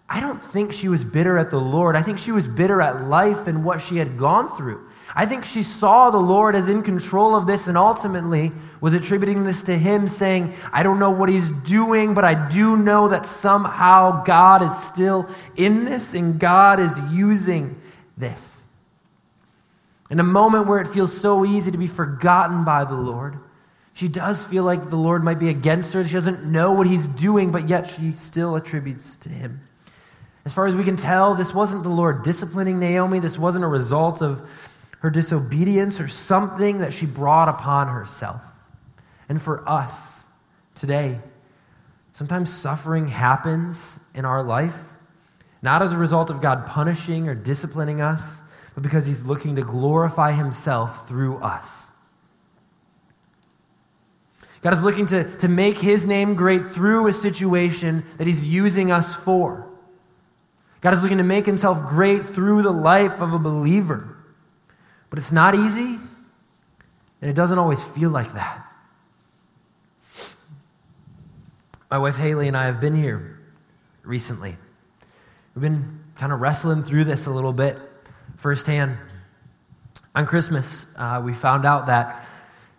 [0.08, 1.98] I don't think she was bitter at the Lord.
[1.98, 4.88] I think she was bitter at life and what she had gone through.
[5.16, 9.44] I think she saw the Lord as in control of this and ultimately was attributing
[9.44, 13.26] this to him, saying, I don't know what he's doing, but I do know that
[13.26, 17.80] somehow God is still in this and God is using
[18.18, 18.66] this.
[20.10, 23.38] In a moment where it feels so easy to be forgotten by the Lord,
[23.94, 26.04] she does feel like the Lord might be against her.
[26.04, 29.62] She doesn't know what he's doing, but yet she still attributes to him.
[30.46, 33.20] As far as we can tell, this wasn't the Lord disciplining Naomi.
[33.20, 34.50] This wasn't a result of
[35.04, 38.42] her disobedience or something that she brought upon herself.
[39.28, 40.24] And for us
[40.76, 41.20] today,
[42.14, 44.94] sometimes suffering happens in our life,
[45.62, 48.42] not as a result of God punishing or disciplining us,
[48.74, 51.92] but because He's looking to glorify Himself through us.
[54.62, 58.90] God is looking to, to make His name great through a situation that He's using
[58.90, 59.68] us for.
[60.80, 64.13] God is looking to make himself great through the life of a believer.
[65.14, 66.00] But it's not easy,
[67.22, 68.66] and it doesn't always feel like that.
[71.92, 73.40] My wife Haley and I have been here
[74.02, 74.58] recently.
[75.54, 77.78] We've been kind of wrestling through this a little bit
[78.38, 78.98] firsthand.
[80.16, 82.26] On Christmas, uh, we found out that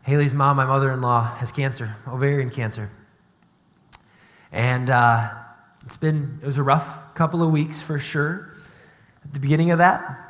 [0.03, 2.91] Haley's mom, my mother in law, has cancer, ovarian cancer.
[4.51, 5.31] And uh,
[5.87, 8.57] it's been, it was a rough couple of weeks for sure
[9.25, 10.24] at the beginning of that.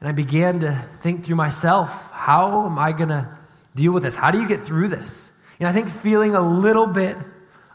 [0.00, 3.38] And I began to think through myself, how am I going to
[3.74, 4.16] deal with this?
[4.16, 5.30] How do you get through this?
[5.58, 7.16] And I think feeling a little bit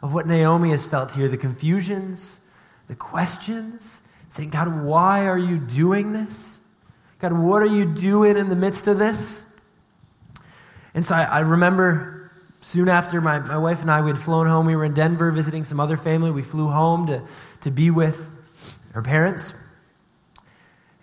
[0.01, 2.39] of what Naomi has felt here the confusions,
[2.87, 6.59] the questions, saying, God, why are you doing this?
[7.19, 9.47] God, what are you doing in the midst of this?
[10.93, 14.47] And so I, I remember soon after my, my wife and I, we had flown
[14.47, 14.65] home.
[14.65, 16.31] We were in Denver visiting some other family.
[16.31, 17.23] We flew home to,
[17.61, 18.35] to be with
[18.93, 19.53] her parents.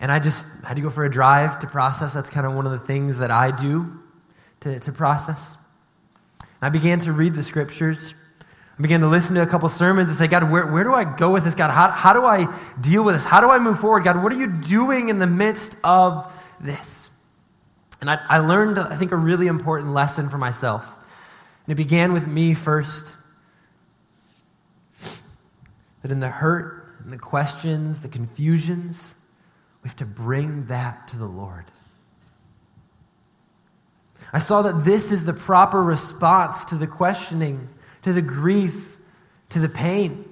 [0.00, 2.12] And I just had to go for a drive to process.
[2.12, 4.00] That's kind of one of the things that I do
[4.60, 5.56] to, to process.
[6.38, 8.14] And I began to read the scriptures.
[8.78, 11.04] I began to listen to a couple sermons and say, God, where, where do I
[11.04, 11.56] go with this?
[11.56, 12.46] God, how, how do I
[12.80, 13.24] deal with this?
[13.24, 14.04] How do I move forward?
[14.04, 17.10] God, what are you doing in the midst of this?
[18.00, 20.86] And I, I learned, I think, a really important lesson for myself.
[21.66, 23.14] And it began with me first.
[26.02, 29.14] That in the hurt, and the questions, the confusions,
[29.82, 31.64] we have to bring that to the Lord.
[34.32, 37.68] I saw that this is the proper response to the questioning,
[38.02, 38.96] to the grief,
[39.50, 40.24] to the pain.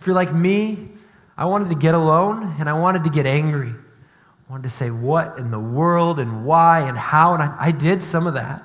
[0.00, 0.88] If you're like me,
[1.36, 3.68] I wanted to get alone and I wanted to get angry.
[3.70, 7.70] I wanted to say what in the world and why and how, and I, I
[7.72, 8.64] did some of that.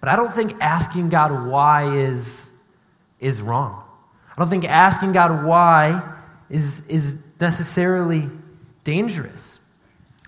[0.00, 2.50] But I don't think asking God why is,
[3.20, 3.84] is wrong.
[4.36, 6.11] I don't think asking God why
[6.52, 8.28] is, is necessarily
[8.84, 9.58] dangerous.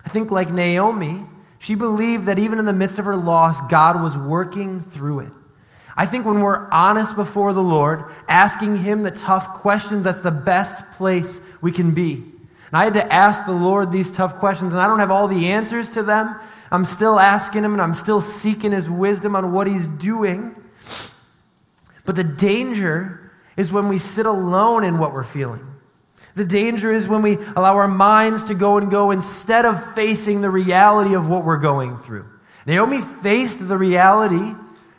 [0.03, 1.25] I think, like Naomi,
[1.59, 5.31] she believed that even in the midst of her loss, God was working through it.
[5.95, 10.31] I think when we're honest before the Lord, asking Him the tough questions, that's the
[10.31, 12.15] best place we can be.
[12.15, 15.27] And I had to ask the Lord these tough questions, and I don't have all
[15.27, 16.35] the answers to them.
[16.71, 20.55] I'm still asking Him, and I'm still seeking His wisdom on what He's doing.
[22.03, 25.74] But the danger is when we sit alone in what we're feeling.
[26.35, 30.41] The danger is when we allow our minds to go and go instead of facing
[30.41, 32.25] the reality of what we're going through.
[32.65, 34.53] Naomi faced the reality,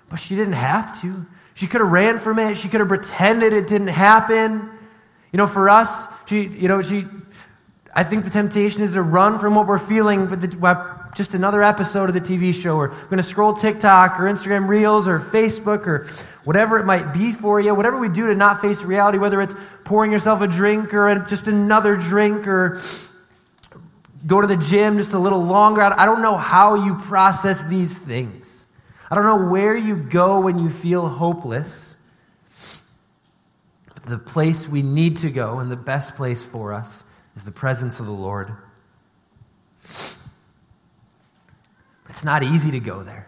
[0.08, 1.26] but she didn't have to.
[1.54, 2.56] She could have ran from it.
[2.56, 4.70] She could have pretended it didn't happen.
[5.32, 7.04] You know, for us, she, you know, she,
[7.94, 11.62] I think the temptation is to run from what we're feeling, but the, just another
[11.62, 15.86] episode of the TV show, or going to scroll TikTok or Instagram Reels or Facebook
[15.86, 16.06] or
[16.46, 19.52] whatever it might be for you, whatever we do to not face reality, whether it's
[19.82, 22.80] pouring yourself a drink or just another drink or
[24.24, 25.82] go to the gym just a little longer.
[25.82, 28.64] I don't know how you process these things.
[29.10, 31.96] I don't know where you go when you feel hopeless.
[33.92, 37.02] But the place we need to go and the best place for us
[37.34, 38.52] is the presence of the Lord.
[42.08, 43.26] It's not easy to go there.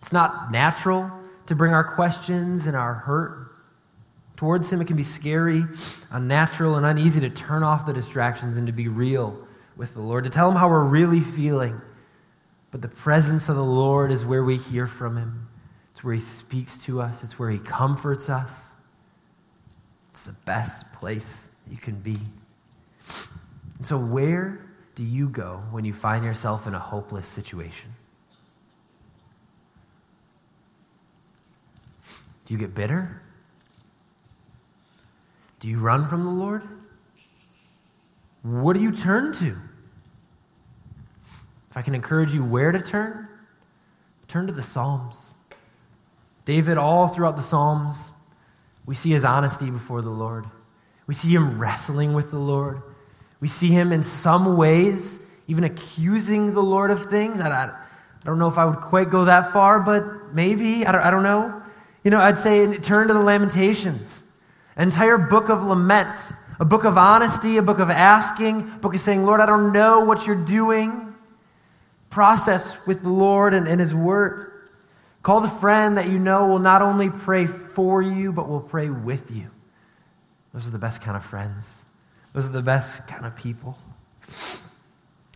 [0.00, 1.12] It's not natural
[1.48, 3.52] to bring our questions and our hurt
[4.36, 4.80] towards Him.
[4.80, 5.64] It can be scary,
[6.10, 9.46] unnatural, and uneasy to turn off the distractions and to be real
[9.76, 11.80] with the Lord, to tell Him how we're really feeling.
[12.70, 15.48] But the presence of the Lord is where we hear from Him.
[15.92, 18.76] It's where He speaks to us, it's where He comforts us.
[20.10, 22.18] It's the best place you can be.
[23.78, 27.94] And so, where do you go when you find yourself in a hopeless situation?
[32.48, 33.20] Do you get bitter?
[35.60, 36.62] Do you run from the Lord?
[38.40, 39.58] What do you turn to?
[41.70, 43.28] If I can encourage you where to turn,
[44.28, 45.34] turn to the Psalms.
[46.46, 48.12] David, all throughout the Psalms,
[48.86, 50.46] we see his honesty before the Lord.
[51.06, 52.80] We see him wrestling with the Lord.
[53.40, 57.42] We see him in some ways even accusing the Lord of things.
[57.42, 60.86] I, I, I don't know if I would quite go that far, but maybe.
[60.86, 61.57] I don't, I don't know.
[62.08, 64.22] You know, I'd say turn to the Lamentations.
[64.76, 66.08] An entire book of lament,
[66.58, 69.74] a book of honesty, a book of asking, a book of saying, Lord, I don't
[69.74, 71.14] know what you're doing.
[72.08, 74.52] Process with the Lord and, and His Word.
[75.20, 78.88] Call the friend that you know will not only pray for you, but will pray
[78.88, 79.50] with you.
[80.54, 81.84] Those are the best kind of friends.
[82.32, 83.76] Those are the best kind of people.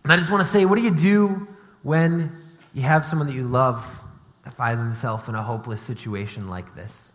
[0.03, 1.47] And I just want to say, what do you do
[1.83, 2.35] when
[2.73, 4.02] you have someone that you love
[4.43, 7.11] that finds himself in a hopeless situation like this?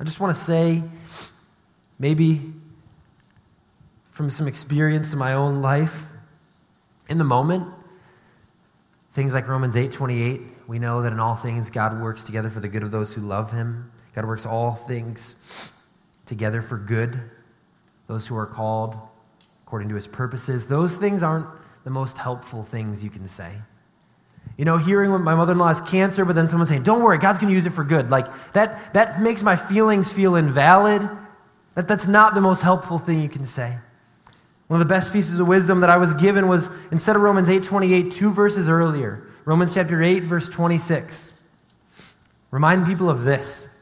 [0.00, 0.82] I just want to say,
[1.98, 2.52] maybe
[4.10, 6.06] from some experience in my own life,
[7.08, 7.66] in the moment,
[9.12, 12.60] things like Romans 8 28, we know that in all things God works together for
[12.60, 13.90] the good of those who love him.
[14.14, 15.72] God works all things
[16.26, 17.20] together for good,
[18.06, 18.96] those who are called
[19.64, 20.66] according to his purposes.
[20.66, 21.46] Those things aren't
[21.84, 23.52] the most helpful things you can say.
[24.58, 27.18] You know, hearing my mother in law has cancer, but then someone saying, Don't worry,
[27.18, 28.10] God's going to use it for good.
[28.10, 31.08] Like, that, that makes my feelings feel invalid.
[31.76, 33.78] That, that's not the most helpful thing you can say.
[34.66, 37.48] One of the best pieces of wisdom that I was given was instead of Romans
[37.48, 41.40] 8 28, two verses earlier, Romans chapter 8, verse 26.
[42.50, 43.74] Remind people of this.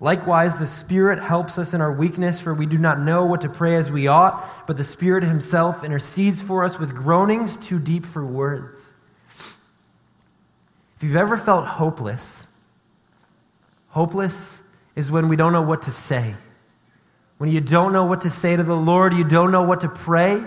[0.00, 3.48] Likewise, the Spirit helps us in our weakness, for we do not know what to
[3.48, 8.04] pray as we ought, but the Spirit Himself intercedes for us with groanings too deep
[8.04, 8.94] for words.
[10.98, 12.48] If you've ever felt hopeless,
[13.86, 16.34] hopeless is when we don't know what to say.
[17.36, 19.88] when you don't know what to say to the Lord, you don't know what to
[19.88, 20.42] pray.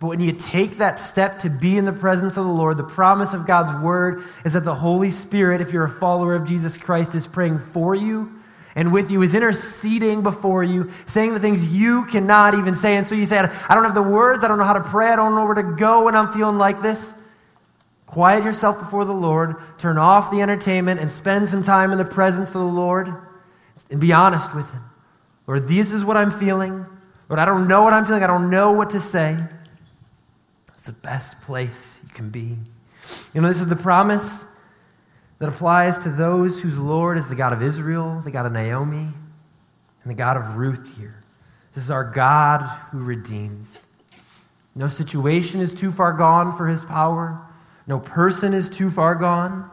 [0.00, 2.82] But when you take that step to be in the presence of the Lord, the
[2.82, 6.76] promise of God's word is that the Holy Spirit, if you're a follower of Jesus
[6.76, 8.32] Christ, is praying for you
[8.74, 12.96] and with you, is interceding before you, saying the things you cannot even say.
[12.96, 15.06] And so you say, I don't have the words, I don't know how to pray,
[15.06, 17.14] I don't know where to go when I'm feeling like this.
[18.06, 22.04] Quiet yourself before the Lord, turn off the entertainment, and spend some time in the
[22.04, 23.12] presence of the Lord
[23.90, 24.82] and be honest with Him.
[25.46, 26.86] Lord, this is what I'm feeling.
[27.28, 28.22] Lord, I don't know what I'm feeling.
[28.22, 29.36] I don't know what to say.
[30.68, 32.56] It's the best place you can be.
[33.34, 34.46] You know, this is the promise
[35.38, 39.08] that applies to those whose Lord is the God of Israel, the God of Naomi,
[40.02, 41.22] and the God of Ruth here.
[41.74, 43.86] This is our God who redeems.
[44.74, 47.43] No situation is too far gone for his power.
[47.86, 49.70] No person is too far gone.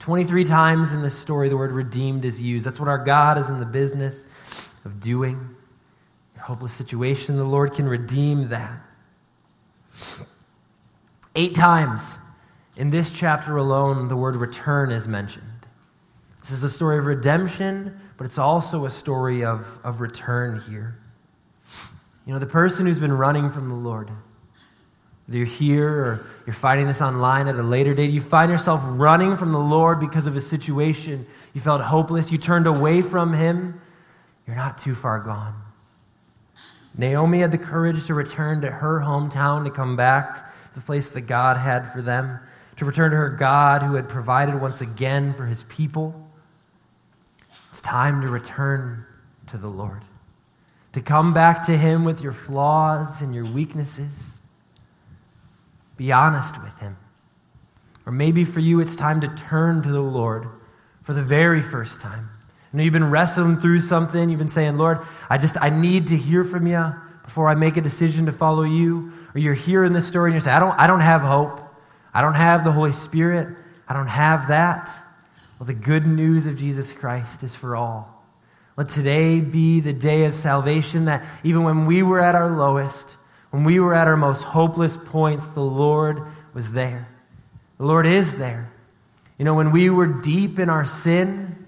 [0.00, 2.66] 23 times in this story, the word redeemed is used.
[2.66, 4.26] That's what our God is in the business
[4.84, 5.56] of doing.
[6.34, 8.80] Your hopeless situation, the Lord can redeem that.
[11.36, 12.18] Eight times
[12.76, 15.44] in this chapter alone, the word return is mentioned.
[16.40, 20.98] This is a story of redemption, but it's also a story of, of return here.
[22.26, 24.10] You know, the person who's been running from the Lord,
[25.36, 29.36] you're here or you're finding this online at a later date, you find yourself running
[29.36, 31.26] from the Lord because of a situation.
[31.54, 33.80] You felt hopeless, you turned away from Him.
[34.46, 35.54] You're not too far gone.
[36.96, 41.10] Naomi had the courage to return to her hometown, to come back to the place
[41.10, 42.40] that God had for them,
[42.76, 46.28] to return to her God who had provided once again for his people.
[47.70, 49.06] It's time to return
[49.46, 50.02] to the Lord,
[50.92, 54.39] to come back to him with your flaws and your weaknesses.
[56.00, 56.96] Be honest with him.
[58.06, 60.48] Or maybe for you, it's time to turn to the Lord
[61.02, 62.30] for the very first time.
[62.72, 64.30] You know, you've been wrestling through something.
[64.30, 67.76] You've been saying, Lord, I just, I need to hear from you before I make
[67.76, 69.12] a decision to follow you.
[69.34, 71.60] Or you're hearing this story and you're saying, I don't, I don't have hope.
[72.14, 73.54] I don't have the Holy Spirit.
[73.86, 74.88] I don't have that.
[75.58, 78.24] Well, the good news of Jesus Christ is for all.
[78.74, 83.16] Let today be the day of salvation that even when we were at our lowest,
[83.50, 86.22] when we were at our most hopeless points, the Lord
[86.54, 87.08] was there.
[87.78, 88.72] The Lord is there.
[89.38, 91.66] You know, when we were deep in our sin,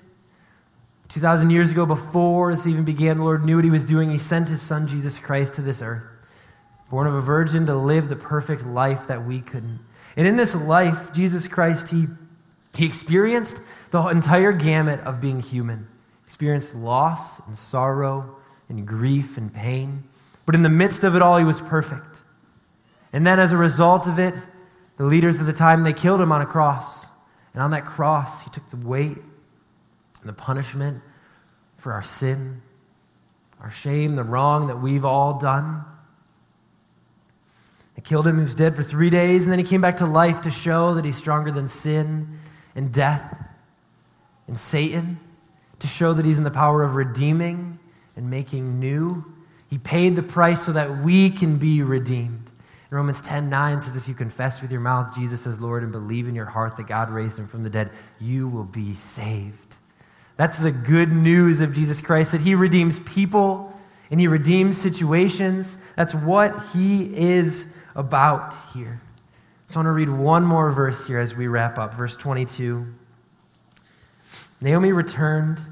[1.09, 4.11] 2,000 years ago, before this even began, the Lord knew what He was doing.
[4.11, 6.05] He sent His Son, Jesus Christ, to this earth,
[6.91, 9.81] born of a virgin to live the perfect life that we couldn't.
[10.17, 12.07] And in this life, Jesus Christ, He,
[12.75, 13.61] he experienced
[13.91, 15.89] the entire gamut of being human.
[16.21, 18.37] He experienced loss and sorrow
[18.69, 20.05] and grief and pain.
[20.45, 22.21] But in the midst of it all, He was perfect.
[23.13, 24.35] And then as a result of it,
[24.97, 27.07] the leaders of the time, they killed Him on a cross.
[27.55, 29.19] And on that cross, He took the weight
[30.21, 31.03] and the punishment
[31.79, 32.63] for our sin,
[33.61, 35.85] our shame, the wrong that we've all done.
[37.97, 40.07] They killed him, he was dead for three days, and then he came back to
[40.07, 42.39] life to show that he's stronger than sin
[42.77, 43.37] and death
[44.47, 45.19] and Satan,
[45.81, 47.81] to show that he's in the power of redeeming
[48.15, 49.25] and making new.
[49.73, 52.51] He paid the price so that we can be redeemed.
[52.91, 55.91] In Romans 10 9 says, If you confess with your mouth Jesus as Lord and
[55.91, 57.89] believe in your heart that God raised him from the dead,
[58.21, 59.77] you will be saved.
[60.37, 63.75] That's the good news of Jesus Christ, that he redeems people
[64.11, 65.79] and he redeems situations.
[65.97, 69.01] That's what he is about here.
[69.69, 71.95] So I want to read one more verse here as we wrap up.
[71.95, 72.93] Verse 22.
[74.61, 75.63] Naomi returned,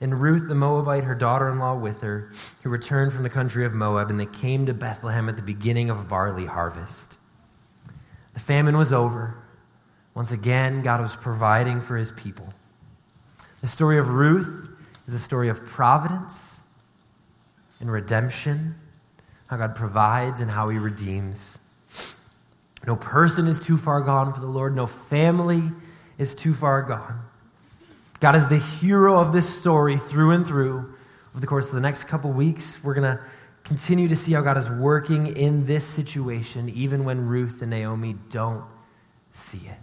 [0.00, 2.32] and Ruth the Moabite, her daughter in law, with her,
[2.62, 5.90] who returned from the country of Moab, and they came to Bethlehem at the beginning
[5.90, 7.18] of barley harvest.
[8.32, 9.36] The famine was over.
[10.14, 12.54] Once again, God was providing for his people.
[13.60, 14.70] The story of Ruth
[15.06, 16.60] is a story of providence
[17.78, 18.76] and redemption,
[19.48, 21.58] how God provides and how he redeems.
[22.86, 25.70] No person is too far gone for the Lord, no family
[26.16, 27.20] is too far gone.
[28.20, 30.94] God is the hero of this story through and through.
[31.32, 33.22] Over the course of the next couple weeks, we're going to
[33.64, 38.16] continue to see how God is working in this situation, even when Ruth and Naomi
[38.30, 38.64] don't
[39.32, 39.78] see it.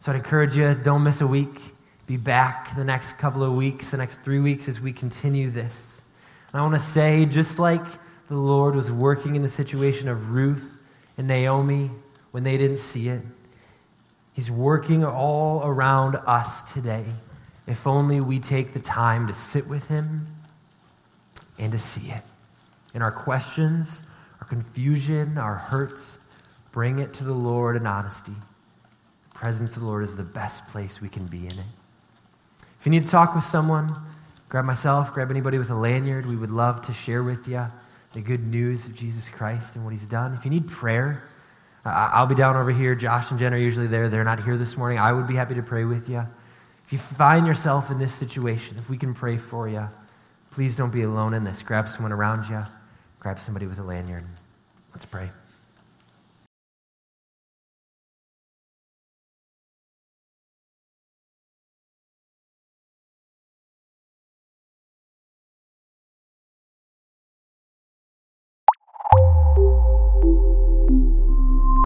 [0.00, 1.60] So I'd encourage you, don't miss a week
[2.08, 6.02] be back the next couple of weeks, the next three weeks as we continue this.
[6.50, 7.84] And I want to say, just like
[8.28, 10.78] the Lord was working in the situation of Ruth
[11.18, 11.90] and Naomi
[12.30, 13.20] when they didn't see it,
[14.38, 17.04] He's working all around us today.
[17.66, 20.28] If only we take the time to sit with Him
[21.58, 22.22] and to see it.
[22.94, 24.02] In our questions,
[24.40, 26.18] our confusion, our hurts,
[26.70, 28.32] bring it to the Lord in honesty.
[29.32, 31.66] The presence of the Lord is the best place we can be in it.
[32.78, 33.96] If you need to talk with someone,
[34.48, 36.24] Grab myself, grab anybody with a lanyard.
[36.24, 37.66] We would love to share with you
[38.14, 40.32] the good news of Jesus Christ and what he's done.
[40.32, 41.27] If you need prayer,
[41.88, 42.94] I'll be down over here.
[42.94, 44.08] Josh and Jen are usually there.
[44.08, 44.98] They're not here this morning.
[44.98, 46.26] I would be happy to pray with you.
[46.86, 49.88] If you find yourself in this situation, if we can pray for you,
[50.50, 51.62] please don't be alone in this.
[51.62, 52.64] Grab someone around you,
[53.20, 54.24] grab somebody with a lanyard.
[54.92, 55.30] Let's pray.